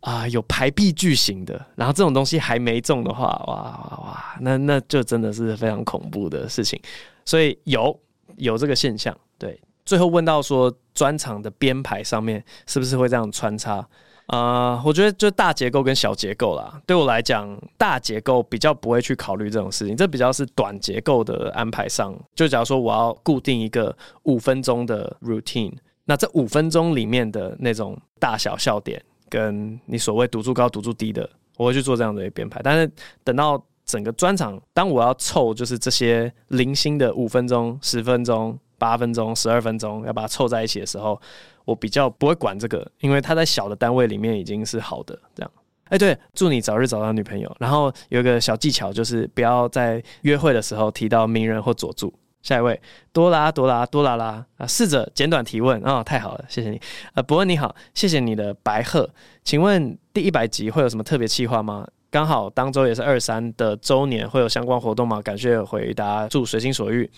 [0.00, 6.80] 啊，有排比句型的，然后这种东西还没中的话，哇哇哇，那那就真的是非常恐怖的事情。
[7.24, 7.98] 所以有
[8.36, 9.60] 有这个现象，对。
[9.84, 13.86] 最后问到说专场的编排上面是不是会这样穿插？
[14.26, 16.78] 啊、我觉得就大结构跟小结构啦。
[16.86, 22.14] 对我来讲，大结构比较不会去考虑这种事情，这比较是短结构的安排上。
[22.34, 25.72] 就假如说我要固定一个五分钟的 routine，
[26.04, 29.02] 那这五分钟里面的那种大小笑点。
[29.28, 32.60] 跟你所谓赌注高赌注低的，我会去做这样的一个编排。
[32.62, 32.90] 但是
[33.22, 41.20] 等到整个专场，当我要凑就是这些零星的五分钟、十分钟、八分钟、十二分钟，要把它凑在一起的时候，
[41.64, 45.18] 我比较不会管这个，因为它在小的单位里面已经是好的。
[45.34, 45.50] 这样，
[45.84, 47.56] 哎，对，祝你早日找到女朋友。
[47.58, 52.12] 然后有一个小技巧，就是不要在约会的时候提到名人或佐助。
[52.42, 52.80] 下一位，
[53.12, 54.66] 多拉多拉多拉拉啊！
[54.66, 56.80] 试着简短提问哦，太好了，谢谢你。
[57.14, 59.10] 呃，伯恩你好，谢谢你的白鹤，
[59.42, 61.86] 请问第一百集会有什么特别企划吗？
[62.10, 65.20] 刚好当周也是二三的周年，会有相关活动吗？
[65.20, 67.10] 感谢回答，祝随心所欲。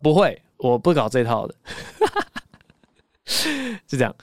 [0.00, 1.54] 不会，我不搞这套的，
[3.26, 4.14] 是这样。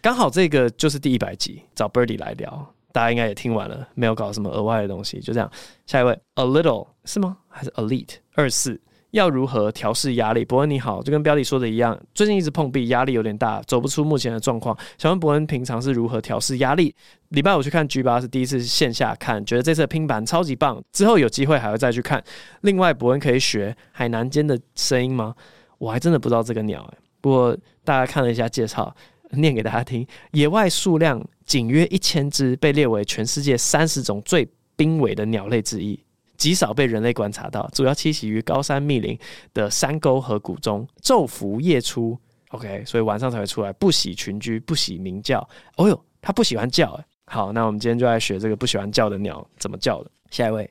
[0.00, 5.50] 刚好这个就是第一百集，找 Birdy 来聊，大家应该也听完了，没有搞什么额外的东西，就这样。
[5.86, 7.38] 下一位，A little 是吗？
[7.48, 8.80] 还是 Elite 二四？
[9.12, 10.44] 要如何调试压力？
[10.44, 14.76] 伯恩你好，就跟标题说的一样，最近一直碰壁，压力有点大，走不出目前的状况。
[14.96, 16.94] 想问伯恩平常是如何调试压力？
[17.28, 22.22] 礼拜五去看 G 八是第一次线下看，觉得这次的拼盘超级棒，之后有机会还会再去看。
[22.62, 25.34] 另外，伯恩可以学海南间的声音吗？
[25.76, 28.94] 我还真的不知道这个鸟诶、不过大家看了一下介绍，
[29.32, 36.02] 念给大家听：野外数量仅约一千只，被列为全世界三十种最濒危的鸟类之一。
[36.42, 39.16] 极少被人类观察到，主要栖息于高山密林
[39.54, 42.18] 的山沟河谷中，昼伏夜出。
[42.48, 45.38] OK，所以晚上才会出来，不喜群居，不喜鸣叫。
[45.76, 46.90] 哦哟，它不喜欢叫。
[46.94, 50.10] 哎，好，那我们今天就来学这个不喜欢叫的鸟怎么叫的。
[50.32, 50.68] 下一位，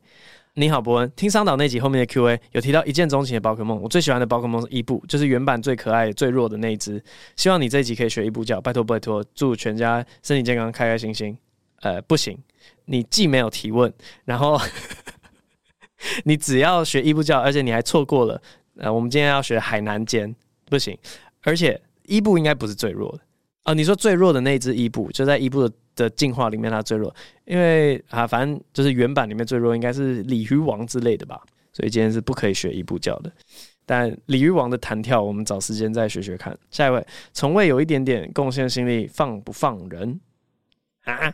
[0.56, 1.10] 你好，伯恩。
[1.16, 7.02] 听桑岛那集后面的 Q&A 有提到一见钟情的宝可梦，我最喜欢的宝可梦是伊布，就是原版最可爱、最弱的那一只。
[7.38, 11.38] 希望你这一集可以学伊布叫，拜托拜托，祝全家身体健康，开开心心。
[11.80, 12.38] 呃，不行，
[12.84, 13.94] 你既没有提问，
[14.26, 14.60] 然后。
[16.26, 18.42] 你只要学伊布叫，而且你还错过了，
[18.78, 20.36] 呃，我们今天要学海南间，
[20.70, 20.98] 不行。
[21.44, 23.18] 而且伊布应该不是最弱的
[23.64, 27.14] 啊，呃，你说最弱的那只伊布，就在伊布的进化里面它最弱，
[27.46, 31.42] 因为啊，反正就是原版里面最弱应该是鲤鱼王之类的吧，
[31.74, 33.32] 所以今天是不可以学伊布叫的。
[33.86, 36.58] 但鲤鱼王的弹跳，我们找时间再学学看。
[36.70, 40.20] 下一位，从未有一点点贡献心力，放不放人
[41.04, 41.34] 啊？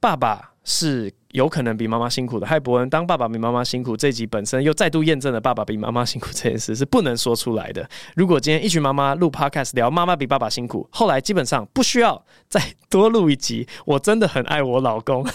[0.00, 2.46] 爸爸是有可能比妈妈辛苦的。
[2.46, 7.88] 嗨，伯恩，当爸爸比妈妈辛苦，这集本身又再度验证了爸爸比妈妈辛苦这件事是不能说出来的。
[8.16, 13.68] 如果今天一群妈妈录 podcast 聊妈妈比爸爸辛苦，后来基本上不需要再多录一集。
[13.84, 15.26] 我真的很爱我老公，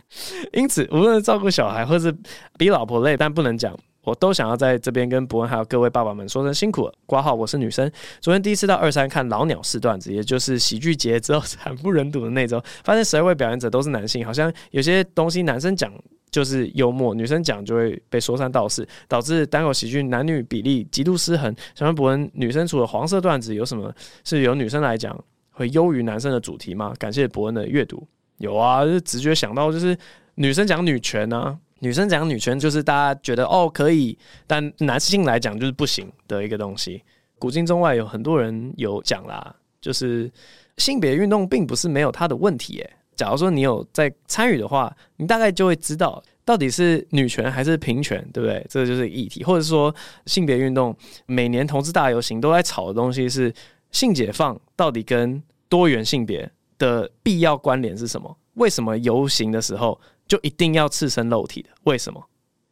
[0.52, 2.14] 因此无论照顾小孩，或是
[2.58, 3.74] 比老婆累，但不能讲。
[4.04, 6.92] 我都想要在这边跟伯恩还有各位爸爸们说声辛苦了。
[7.06, 7.90] 挂号，我是女生。
[8.20, 15.90] 昨天第一次到二三看老鸟四段子，也就是喜剧节之后 惨不忍睹的那周，发现十二位表演者都是男性，好像有些东西男生讲
[16.30, 21.54] 就是幽默，女生讲就会被说三道四，导致单口喜剧男女比例极度失衡。
[21.74, 23.90] 想问伯恩，女生除了黄色段子，有什么
[24.22, 25.18] 是由女生来讲
[25.50, 26.92] 会优于男生的主题吗？
[26.98, 28.06] 感谢伯恩的阅读。
[28.36, 29.96] 有啊，就直觉想到就是
[30.34, 31.56] 女生讲女权啊。
[31.80, 37.02] 女生讲女权就是大家觉得哦可以，但男性来讲就是不行的一个东西。
[37.38, 40.30] 古今中外有很多人有讲啦，就是
[40.78, 42.90] 性别运动并不是没有它的问题诶。
[43.16, 48.64] 假如说你有在参与的话，你大概就会知道到底是女权还是平权，对不对？
[48.68, 49.94] 这个就是议题，或者说
[50.26, 53.52] 性别运动每年同志大游行都在吵的东西是
[53.90, 58.36] 性解放到底跟多元性别的必要关联是什么？
[58.54, 61.70] 为什么游行的时候就一定要赤身露体的？
[61.84, 62.22] 为什么？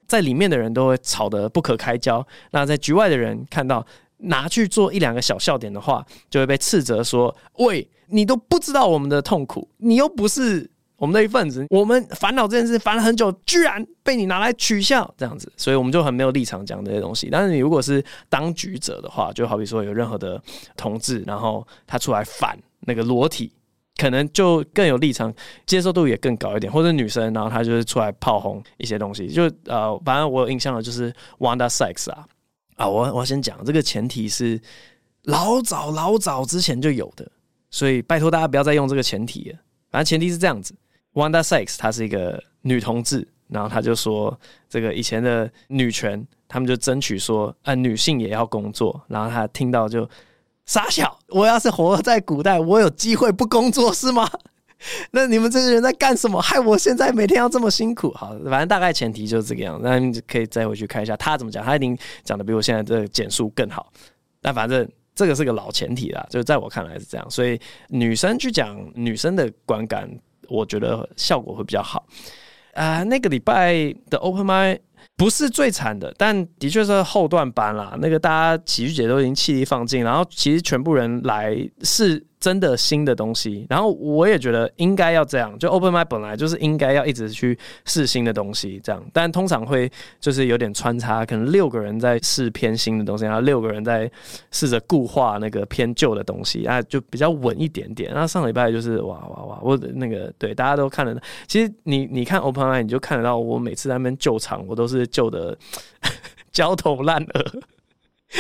[0.06, 3.86] 在里面的人都会吵得不可开交，那在局外的人看到
[4.18, 17.31] 拿去做一两个小笑点的话，就会被斥责说：“喂，你都不知道我们的痛苦，你又不是我们的一份子，我们烦恼这件事烦了很久，居然被你拿来取笑，这样子。”所以我们就很没有立场讲这些东西。
[17.33, 20.42] 但是你如果是当局者的话，就好比说有任何的
[20.77, 23.50] 同志，然后他出来反那个裸体。
[23.96, 25.32] 可能就更有立场，
[25.66, 32.26] 接受度也更高一点，或者女生，然后她就是出来炮轰一些东西，就呃，反正我有印象的就是 Wanda Sex 啊，
[32.76, 34.60] 啊，我我先讲这个前提是
[35.24, 37.30] 老早老早之前就有的，
[37.70, 39.58] 所以拜托大家不要再用这个前提了。
[39.90, 40.74] 反正前提是这样子
[41.12, 44.36] ，Wanda Sex 她是一个女同志，然后她就说
[44.68, 50.08] 这个以前的女权，他们就争取说啊、呃，女性也要工作，然后她听到就。
[50.65, 54.31] 傻小，我要是活在古代，我有机会不工作是吗？
[55.13, 56.40] 那你们这些人在干什么？
[56.40, 58.13] 害我现在每天要这么辛苦。
[58.15, 63.92] 好，反正大概前提就是这个样子，那你可以再回去看一下他怎么讲，他一定讲的比我现在这个简述更好。
[64.40, 70.08] 但反正这个是个老前提啦，就在我看来是这样，所以女生去讲女生的观感，
[70.48, 72.04] 我觉得效果会比较好。
[72.75, 73.75] 啊、呃，那个礼拜
[74.10, 74.79] 的 Open Mic。
[75.17, 77.96] 不是最惨的，但的确是后段班啦。
[78.00, 82.27] 那个大家喜剧姐都已经气力放尽，然后其实全部人来是。
[82.42, 85.56] 真的新的东西，然后我也觉得应该要这样。
[85.60, 89.00] 就 Open m i 本来就是应该要一直去试新的东西，这样。
[89.12, 89.88] 但通常会
[90.18, 94.10] 就是有点穿插，可能六个人在试偏新的东西，然后六个人在
[94.50, 98.10] 试着固化那个偏旧的东西，啊，就比较稳一点点。
[98.12, 101.20] 那上礼拜就是哇哇哇，我那个对大家都看得到。
[101.46, 105.56] 其实你你看 Open m i 你就看得到，我每次在那边救场，我都是救的
[106.50, 107.60] 焦头烂额。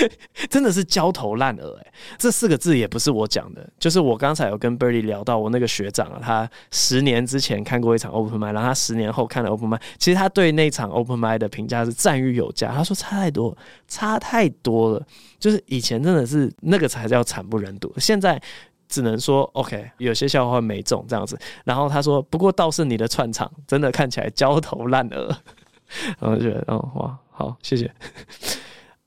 [0.48, 1.92] 真的是焦头烂额哎！
[2.18, 12.72] 这四个字也不是我讲的，就是我刚才有跟 Birdy 聊到，我那个学长啊，他十年之前看过一场 Open m i 然后他十年后看了 Open m i 其实他对那场 Open m i 的评价是赞誉有加。
[12.72, 15.06] 他说差太多，差太多了。
[15.38, 18.40] 就是以前真的是那个才叫惨不忍睹，现在
[18.88, 21.38] 只能说 OK，有些笑话没中这样子。
[21.64, 25.36] 然后他说，不过倒是你的串场真的看起来焦头烂额，
[26.18, 27.92] 然后就觉得哦哇，好谢谢。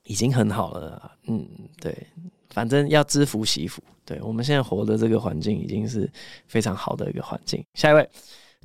[0.06, 1.46] 已经很好了，嗯，
[1.80, 1.94] 对，
[2.50, 3.82] 反正要知福惜福。
[4.04, 6.10] 对，我们现在活的这个环境已经是
[6.46, 7.64] 非常好的一个环境。
[7.74, 8.08] 下一位，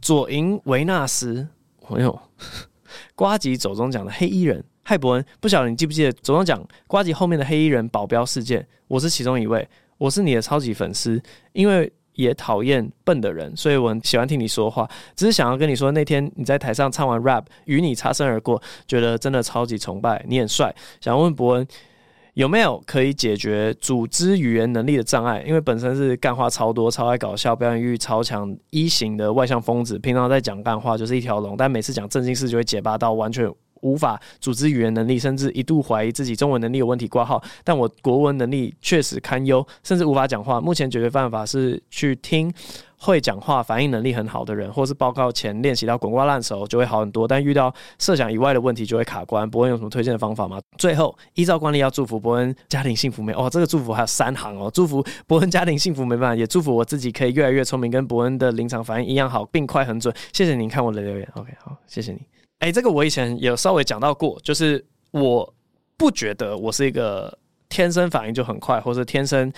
[0.02, 1.48] 左营维纳斯，
[1.90, 2.20] 哎呦，
[3.16, 8.66] 瓜吉走中奖的黑衣人，嗨伯恩，不晓得你记不记得走中奖瓜吉后面的黑衣人保镖事件？
[8.88, 9.68] 我是其中一位，
[9.98, 11.22] 我是你的超级粉丝，
[11.54, 11.92] 因为。
[12.14, 14.90] 也讨厌笨的人，所以我很喜欢听你说话。
[15.16, 20.74] 只是想要跟你说，那天你在台上唱完 rap，与你擦身而过，觉得真的超级崇拜，你很帅。
[21.00, 21.68] 想问伯恩
[22.34, 25.44] 有没有可以解决组织语言能力的障碍？
[25.46, 33.52] 因为本身是干话超多、超爱搞笑、表演欲超强、一型的外向疯子，平常在讲干话就是一条龙，但每次讲正经事就会结巴到完全。
[33.82, 37.42] 无法组织语言能力，甚至一度怀疑自己中文能力有问题挂号。
[37.64, 40.62] 但我国文能力确实堪忧，甚至无法讲话。
[40.62, 42.52] 目前解决办法是去听。
[43.04, 47.28] 会讲话、反应能力很好的人，或是报告前练习到滚瓜烂熟，就会好很多。
[47.28, 49.50] 但遇到设想以外的问题，就会卡关。
[49.50, 50.62] 伯恩有什么推荐的方法吗？
[50.78, 53.34] 最后，依照惯例要祝福伯恩家庭幸福美。
[53.34, 60.14] 哦，这个祝福还有三行哦，祝福伯恩家庭幸福美满，也祝福我自己可以越来越聪明，跟伯恩的临场反应一样好，并快很准。
[60.32, 61.28] 谢谢您看我的留言。
[61.34, 62.41] OK，好，谢谢你。
[62.62, 65.54] 哎，这个我以前有稍微讲到过，就是我
[65.98, 67.38] 不觉得我是一个
[67.70, 69.52] 天生反应就很快，或是天生。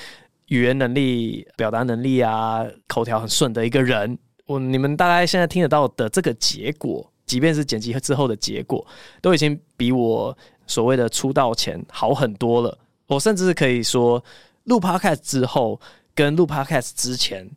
[0.47, 8.85] 语言能力、表达能力啊，口条很顺的一个人，我你们大概现在听得到的这个结果，即便是剪辑之后的结果，
[9.21, 10.37] 都已经比我
[10.67, 12.77] 所谓的出道前好很多了。
[13.07, 14.23] 我甚至是可以说，
[14.65, 15.79] 录 Podcast 之后
[16.13, 17.49] 跟录 Podcast 之前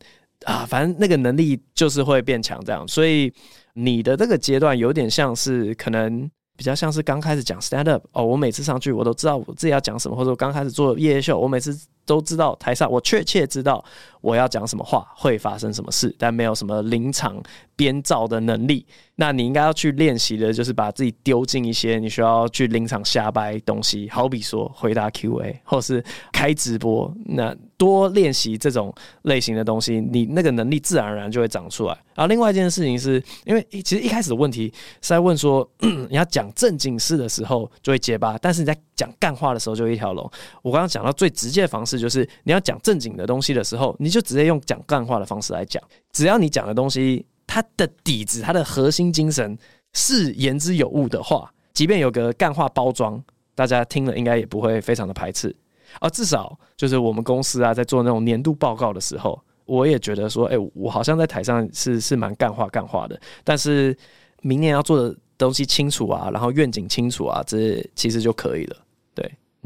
[0.44, 2.86] 啊，反正那个能力就是会变强这样。
[2.86, 3.30] 所以
[3.76, 6.28] 你的这个阶段有点像是可能。
[6.58, 13.84] 比较像是刚开始讲 stand up 哦，我每次上去我都知道我自己要讲什么，或者我刚开始做夜夜秀，我每次都知道台上我确切知道
[14.20, 17.36] 我要讲什么话，会发生什么事，但没有什么临场
[17.74, 18.86] 编造的能力。
[19.18, 31.96] 那你应该要去练习的，就是把自己丢进一些你需要去临场瞎掰东西，好比说回答 Q&A 或是开直播，那多练习这种类型的东西，你那个能力自然而然就会长出来。
[32.14, 40.30] 然后另外一件事情是，因为其实一开始的问题是在问说， 你要讲正经事的时候就会结巴，但是你在讲干话的时候就一条龙。
[40.60, 45.82] 我刚刚讲到最直接的方式就是，你要讲正经的东西的时候，你就直接用讲干话的方式来讲，
[46.12, 47.24] 只要你讲的东西。
[47.48, 49.56] 它的底子，它的核心精神
[49.92, 53.22] 是言之有物的话，即便有个干话包装，
[53.54, 55.54] 大家听了应该也不会非常的排斥。
[56.00, 63.96] 而至少就是我们公司啊，在做那种年度报告的时候，我也觉得说，哎、我好像在台上是是蛮干话干话的，但是
[64.42, 68.76] 明年要做的东西清楚啊，然后愿景清楚啊，这其实就可以了。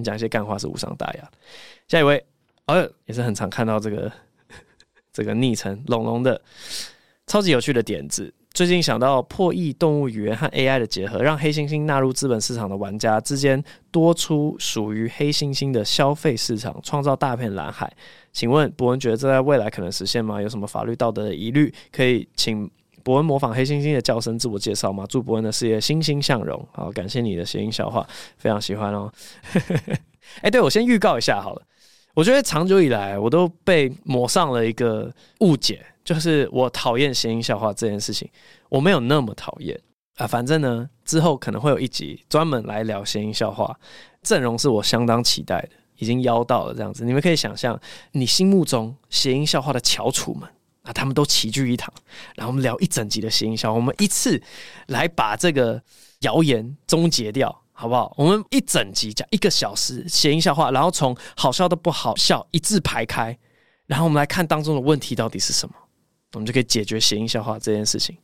[0.00, 1.30] 你讲一些干话是无伤大雅。
[1.86, 2.24] 下一位，
[2.66, 4.10] 哦，也是很常看到这个
[5.12, 6.40] 这个昵称龙龙的
[7.26, 8.32] 超级有趣的点子。
[8.52, 17.90] 最近想到破译动物语言和 AI 的结合，让黑猩猩纳入资本市场的玩家之间多出属于黑猩猩的消费市场，创造大片蓝海。
[18.32, 20.42] 请问博文觉得这在未来可能实现吗？
[20.42, 21.72] 有什么法律道德的疑虑？
[21.92, 22.68] 可以请
[23.02, 25.04] 博恩模仿黑猩猩的叫声自我介绍吗？
[25.08, 26.66] 祝博恩的事业欣欣向荣。
[26.72, 29.12] 好，感谢你的谐音笑话，非常喜欢哦。
[29.54, 31.62] 哎、欸，对，我先预告一下好了。
[32.14, 35.84] 我觉得长久以来我都被抹上了一个误解。
[36.02, 38.28] 就是我讨厌谐音笑话这件事情，
[38.68, 39.78] 我没有那么讨厌
[40.16, 40.26] 啊。
[40.26, 43.78] 反正呢，之后可能会有一集专门来聊谐音笑话，
[44.22, 47.04] 阵容是我相当期待的，已经邀到了这样子。
[47.04, 47.78] 你们可以想象，
[48.12, 50.48] 你心目中谐音笑话的翘楚们
[50.92, 51.92] 他们都齐聚一堂，
[52.34, 54.40] 然后我们聊一整集的谐音笑话，我们一次
[54.86, 55.82] 来把这个
[56.20, 58.14] 谣言终结掉，好不好？
[58.16, 63.38] 我们一整集讲一个小时谐音笑话，然后从好笑到不好笑一字排开，
[63.86, 65.74] 然后我们来看当中的问题到底是什么。
[66.34, 68.16] 我们就可以解决谐音笑话这件事情。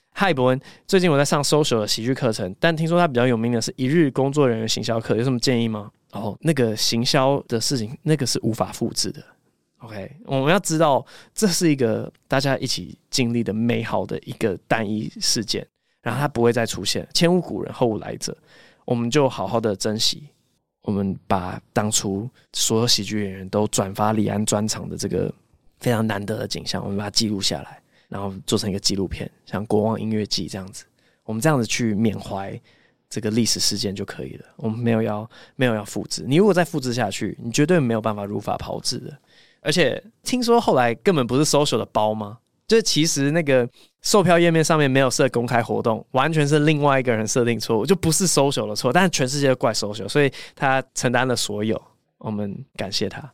[0.09, 5.91] 嗨，伯恩，最近我在上 social 的喜剧课程，但听说他比较有名的是一日工作人员行销课，有什么建议吗？
[6.13, 9.23] 哦，那个行销的事情，那个是无法复制的。
[9.77, 11.05] OK，我们要知道
[11.35, 15.67] 这是一个大家一起经历的美好的一个单一事件，
[16.01, 18.35] 然后它不会再出现，前无古人后无来者，
[18.83, 20.29] 我们就好好的珍惜，
[20.85, 25.33] 我们把当初所有喜剧演员都转发李安专场的这个
[25.79, 30.85] 非常难得的景象，我们把它记录下来，然后做成一个纪录片，像《国王音乐季》这样子，
[31.23, 32.59] 我们这样子去缅怀
[33.09, 34.45] 这个历史事件就可以了。
[34.57, 39.17] 我们没有要没有要复制，你如果再复制下去，你绝对没有办法如法炮制的。
[39.61, 42.37] 而且听说后来根本不是 social 的包吗？
[42.67, 43.67] 就其实那个
[44.01, 48.91] 售票页面上面没有设公开活动，完全是另外一个人设定错误，就不是 social 的错。
[48.91, 51.81] 但全世界都怪 social，所以他承担了所有。
[52.17, 53.33] 我们感谢他。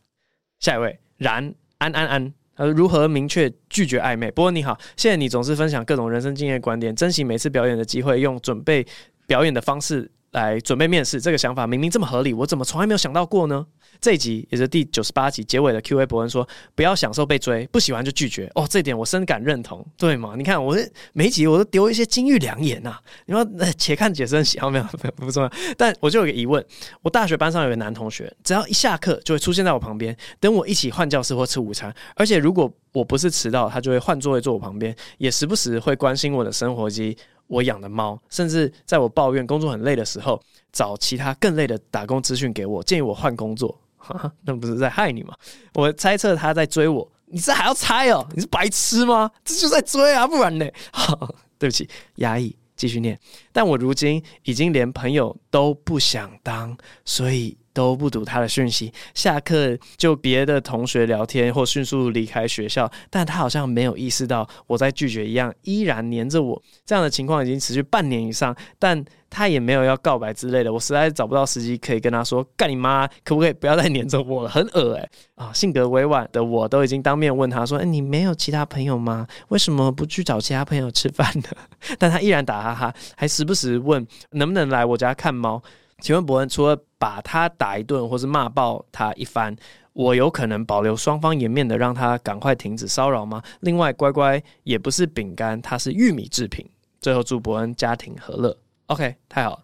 [0.60, 4.30] 下一位，然安安安，呃，如何明确拒绝暧昧？
[4.30, 8.86] 不过你好，谢谢你总是分享各种人生经验观点，珍惜每次表演的机会，用准备
[9.26, 11.20] 表演的方式来准备面试。
[11.20, 13.64] 这个想法明明这么合理，我怎么从来没有想到过呢？
[14.00, 20.34] 这一集也是第九十八集结尾的 Q&A，博恩说：“不要享受被追，不喜欢就拒绝。”哦，这点我深感认同，对吗？
[20.36, 20.76] 你看，我
[21.12, 23.00] 每一集我都丢一些金玉良言呐、啊。
[23.26, 23.46] 你说，
[23.78, 24.84] 且看且珍惜，好没有？
[25.16, 25.52] 不重要。
[25.76, 26.64] 但我就有个疑问：
[27.02, 31.94] 我大学班上有个男同学，只要一下课就会出现在我旁边，等我一起换教室或吃午餐。
[32.16, 37.16] 而且如果我不是迟到，他就会换座位坐我旁边，也时不时会关心我的生活及
[37.52, 40.42] 我养的猫，甚至在我抱怨工作很累的时候，
[40.72, 43.78] 找其他更累的打工资讯给我，建议我换工作。
[44.46, 45.34] 那不是在害你吗？
[45.74, 48.26] 我猜测他在追我，你这还要猜哦？
[48.34, 49.30] 你是白痴吗？
[49.44, 50.66] 这就在追啊，不然呢？
[51.58, 51.86] 对不起，
[52.16, 53.20] 压抑，继续念。
[53.52, 56.74] 但我如今已经连朋友都不想当，
[57.04, 62.90] 所以都不读他的讯息，下课就别的同学聊天或迅速离开学校。
[63.10, 66.62] 但他好像没有意识到我在拒绝一样，依然黏着我。
[66.84, 69.04] 这样的情况已经持续半年以上，但。
[69.34, 75.50] 他也没有要告白之类的，我实在找不到时机可以跟他说干你妈，可不可以不要再黏着我了，很恶哎啊！
[75.54, 79.26] 性格委婉的我都已经当面问他说，哎，你没有其他朋友吗？
[79.48, 81.48] 为什么不去找其他朋友吃饭呢？
[81.98, 85.62] 但他依然打哈哈，还时不时问能不能来我家看猫。
[86.02, 89.54] 请问伯恩，除了把他打一顿或是骂爆他一番，
[89.92, 93.40] 我有可能保留双方颜面的让他赶快停止骚扰吗？
[93.60, 96.68] 另外，乖乖也不是饼干，它是玉米制品。
[97.00, 98.56] 最后祝伯恩家庭和乐。
[98.86, 99.62] OK，太好了。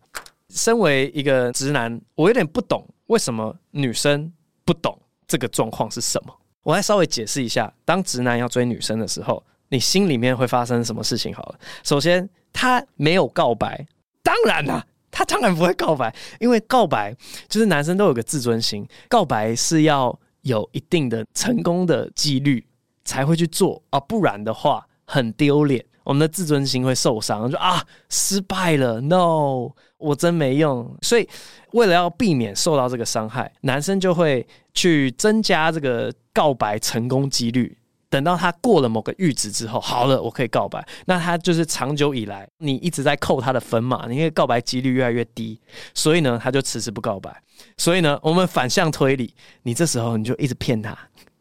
[0.50, 4.32] 身为一个直男，我有点不懂为什么女生
[4.64, 6.32] 不懂这个状况是什么。
[6.62, 11.34] 我来稍微解释一下，当直男要追女生的时候，你心里面会发生什么事情？
[11.34, 13.84] 好了，首先他没有告白，
[14.22, 14.86] 当然啦、
[15.18, 17.12] 他当然不会告白，因为告白
[17.48, 22.64] 就是男生都有个自尊心，告白是要有一定的成功的几率
[23.04, 29.72] 才会去做啊，不然的话很丢脸，我们的自尊心会受伤，就啊失败了，no。
[29.98, 31.28] 我真没用，所以
[31.72, 37.76] 为了要避免受到这个伤害，男生就会去增加这个告白成功几率。
[38.10, 40.86] 等到他过了某个阈值之后，好了，我可以告白。
[41.06, 45.60] 那他就是长久以来你一直在扣他的分嘛，因为告白几率越来越低，
[45.94, 47.42] 所以呢，他就迟迟不告白。
[47.76, 50.96] 所以呢，我们反向推理，你这时候你就一直骗他。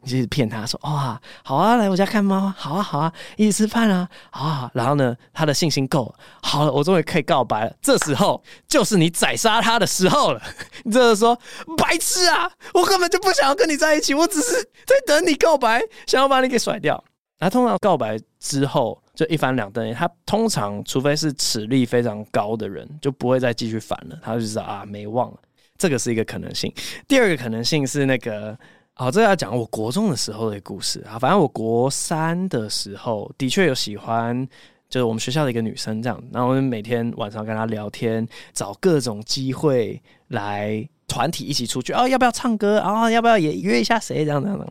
[0.08, 4.72] 就是骗他说哇，好啊，来我家看猫，好啊，好啊，一起吃饭啊，好啊。
[4.74, 7.76] 然后呢，他的信心够了，好了，我终于可以告白了。
[7.82, 10.42] 这时候就是你宰杀他的时候了。
[10.86, 11.38] 你这是说
[11.78, 14.54] 白痴啊，我根本就不想要跟你在一起，我只是
[14.86, 17.04] 在等你告白，想要把你给甩掉。
[17.40, 24.18] 那通常告白之后就一翻两瞪眼，他通常除非是耻力非常高的人，就不会再继续烦了。
[24.24, 25.38] 他就知道啊，没忘了，
[25.78, 26.74] 这个是一个可能性。
[27.08, 28.58] 第二个可能性是那个。
[29.00, 31.20] 好，这要讲我国中的时候的故事啊。
[31.20, 34.44] 反正我国三的时候，的确有喜欢，
[34.90, 36.20] 就是我们学校的一个女生这样。
[36.34, 41.94] 然后我们每天晚上跟她聊天，找各种机会来团体一起出去。
[41.94, 42.80] 哦，要不要唱歌？
[42.80, 44.26] 啊，要不要也约一下谁？
[44.26, 44.68] 这样这样的，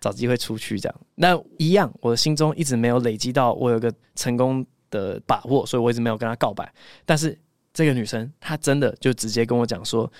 [0.00, 1.00] 找机会出去这样。
[1.14, 6.66] 那一样，我的心中一直没有累积到我有个成功的把握，所以我一直没有跟她告白。
[7.04, 7.38] 但是
[7.74, 10.10] 这个女生，她真的就直接跟我讲说。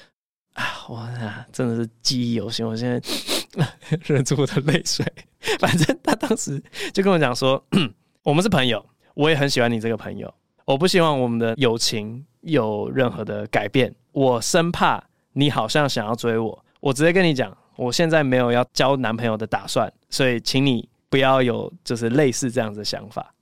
[0.53, 2.67] 啊，我啊，真的是记忆犹新。
[2.67, 2.99] 我现在
[4.07, 5.05] 忍住我的泪水。
[5.59, 7.63] 反正他当时就跟我讲说，
[8.23, 8.85] 我们是朋友，
[9.15, 10.33] 我也很喜欢你这个朋友。
[10.65, 13.95] 我不希望我们的友情有任何的改变。
[14.13, 16.65] 我生怕你好像想要追我。
[16.81, 23.33] 我直接跟你讲，我现在没有要交男朋友的打算，所以请你不要有就是类似这样子的想法，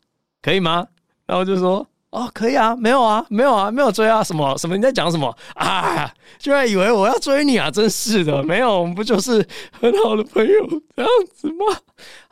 [0.43, 0.87] 可以吗？
[1.27, 1.89] 然后就说。
[2.15, 4.77] 哦，可以啊，没有啊，没有啊，没有追啊，什么什么？
[4.77, 6.09] 你在讲什么啊？
[6.39, 7.69] 居然以为我要追你啊？
[7.69, 11.77] 真是的，没有，我们不就是很好的朋友这样子吗？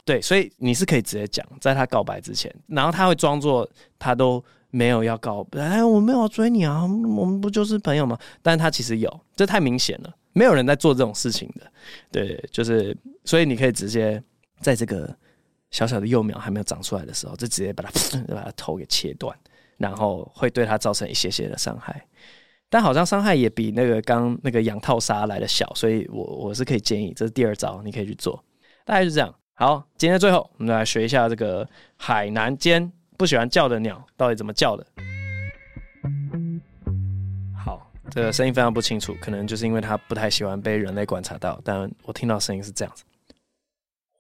[0.05, 3.69] 对，所以你是可以直接讲，在他告白之前，然后他会装作
[3.99, 8.17] 他都没有要告白，哎，我没有要追你啊，我们不就是朋友吗？
[8.41, 11.67] 但他其实有，这太明显了，没有人在做这种事情的，
[12.13, 14.23] 对，就是，所以你可以直接
[14.61, 15.13] 在这个
[15.73, 17.91] 小小的幼苗还没有长出来的时候，就直接把它
[18.33, 19.37] 把它头给切断。
[19.83, 22.07] 然后会对他造成一些些的伤害，
[22.71, 28.43] 但好像伤害也比那个刚那个养套杀来的小，所以我我是可以建议，这是第二招，你可以去做。
[28.85, 29.35] 大概是这样。
[29.55, 34.87] 好，今天最后我们来学一下这个海南间不喜欢叫的鸟到底怎么叫的。
[37.65, 43.05] 好，这个声音非常不清楚，可能就是因为它不太喜欢被人类观察到，但我听到声音是这样子。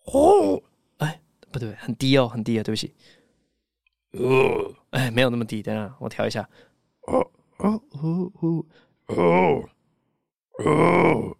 [0.06, 0.60] 哦，
[0.98, 1.20] 哎，
[1.52, 2.92] 不对，很低哦，很低啊，对不起。
[4.12, 6.48] 哦，哎，没有那么低，等下我调一下。
[7.06, 7.26] 哦
[7.58, 8.64] 哦哦哦
[9.06, 9.68] 哦
[10.64, 11.36] 哦，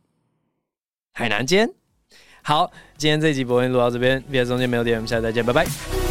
[1.13, 1.71] 海南间。
[2.43, 6.02] 好，今天这一集播音录到这边，别的中间没有点，我们下次再见，拜拜。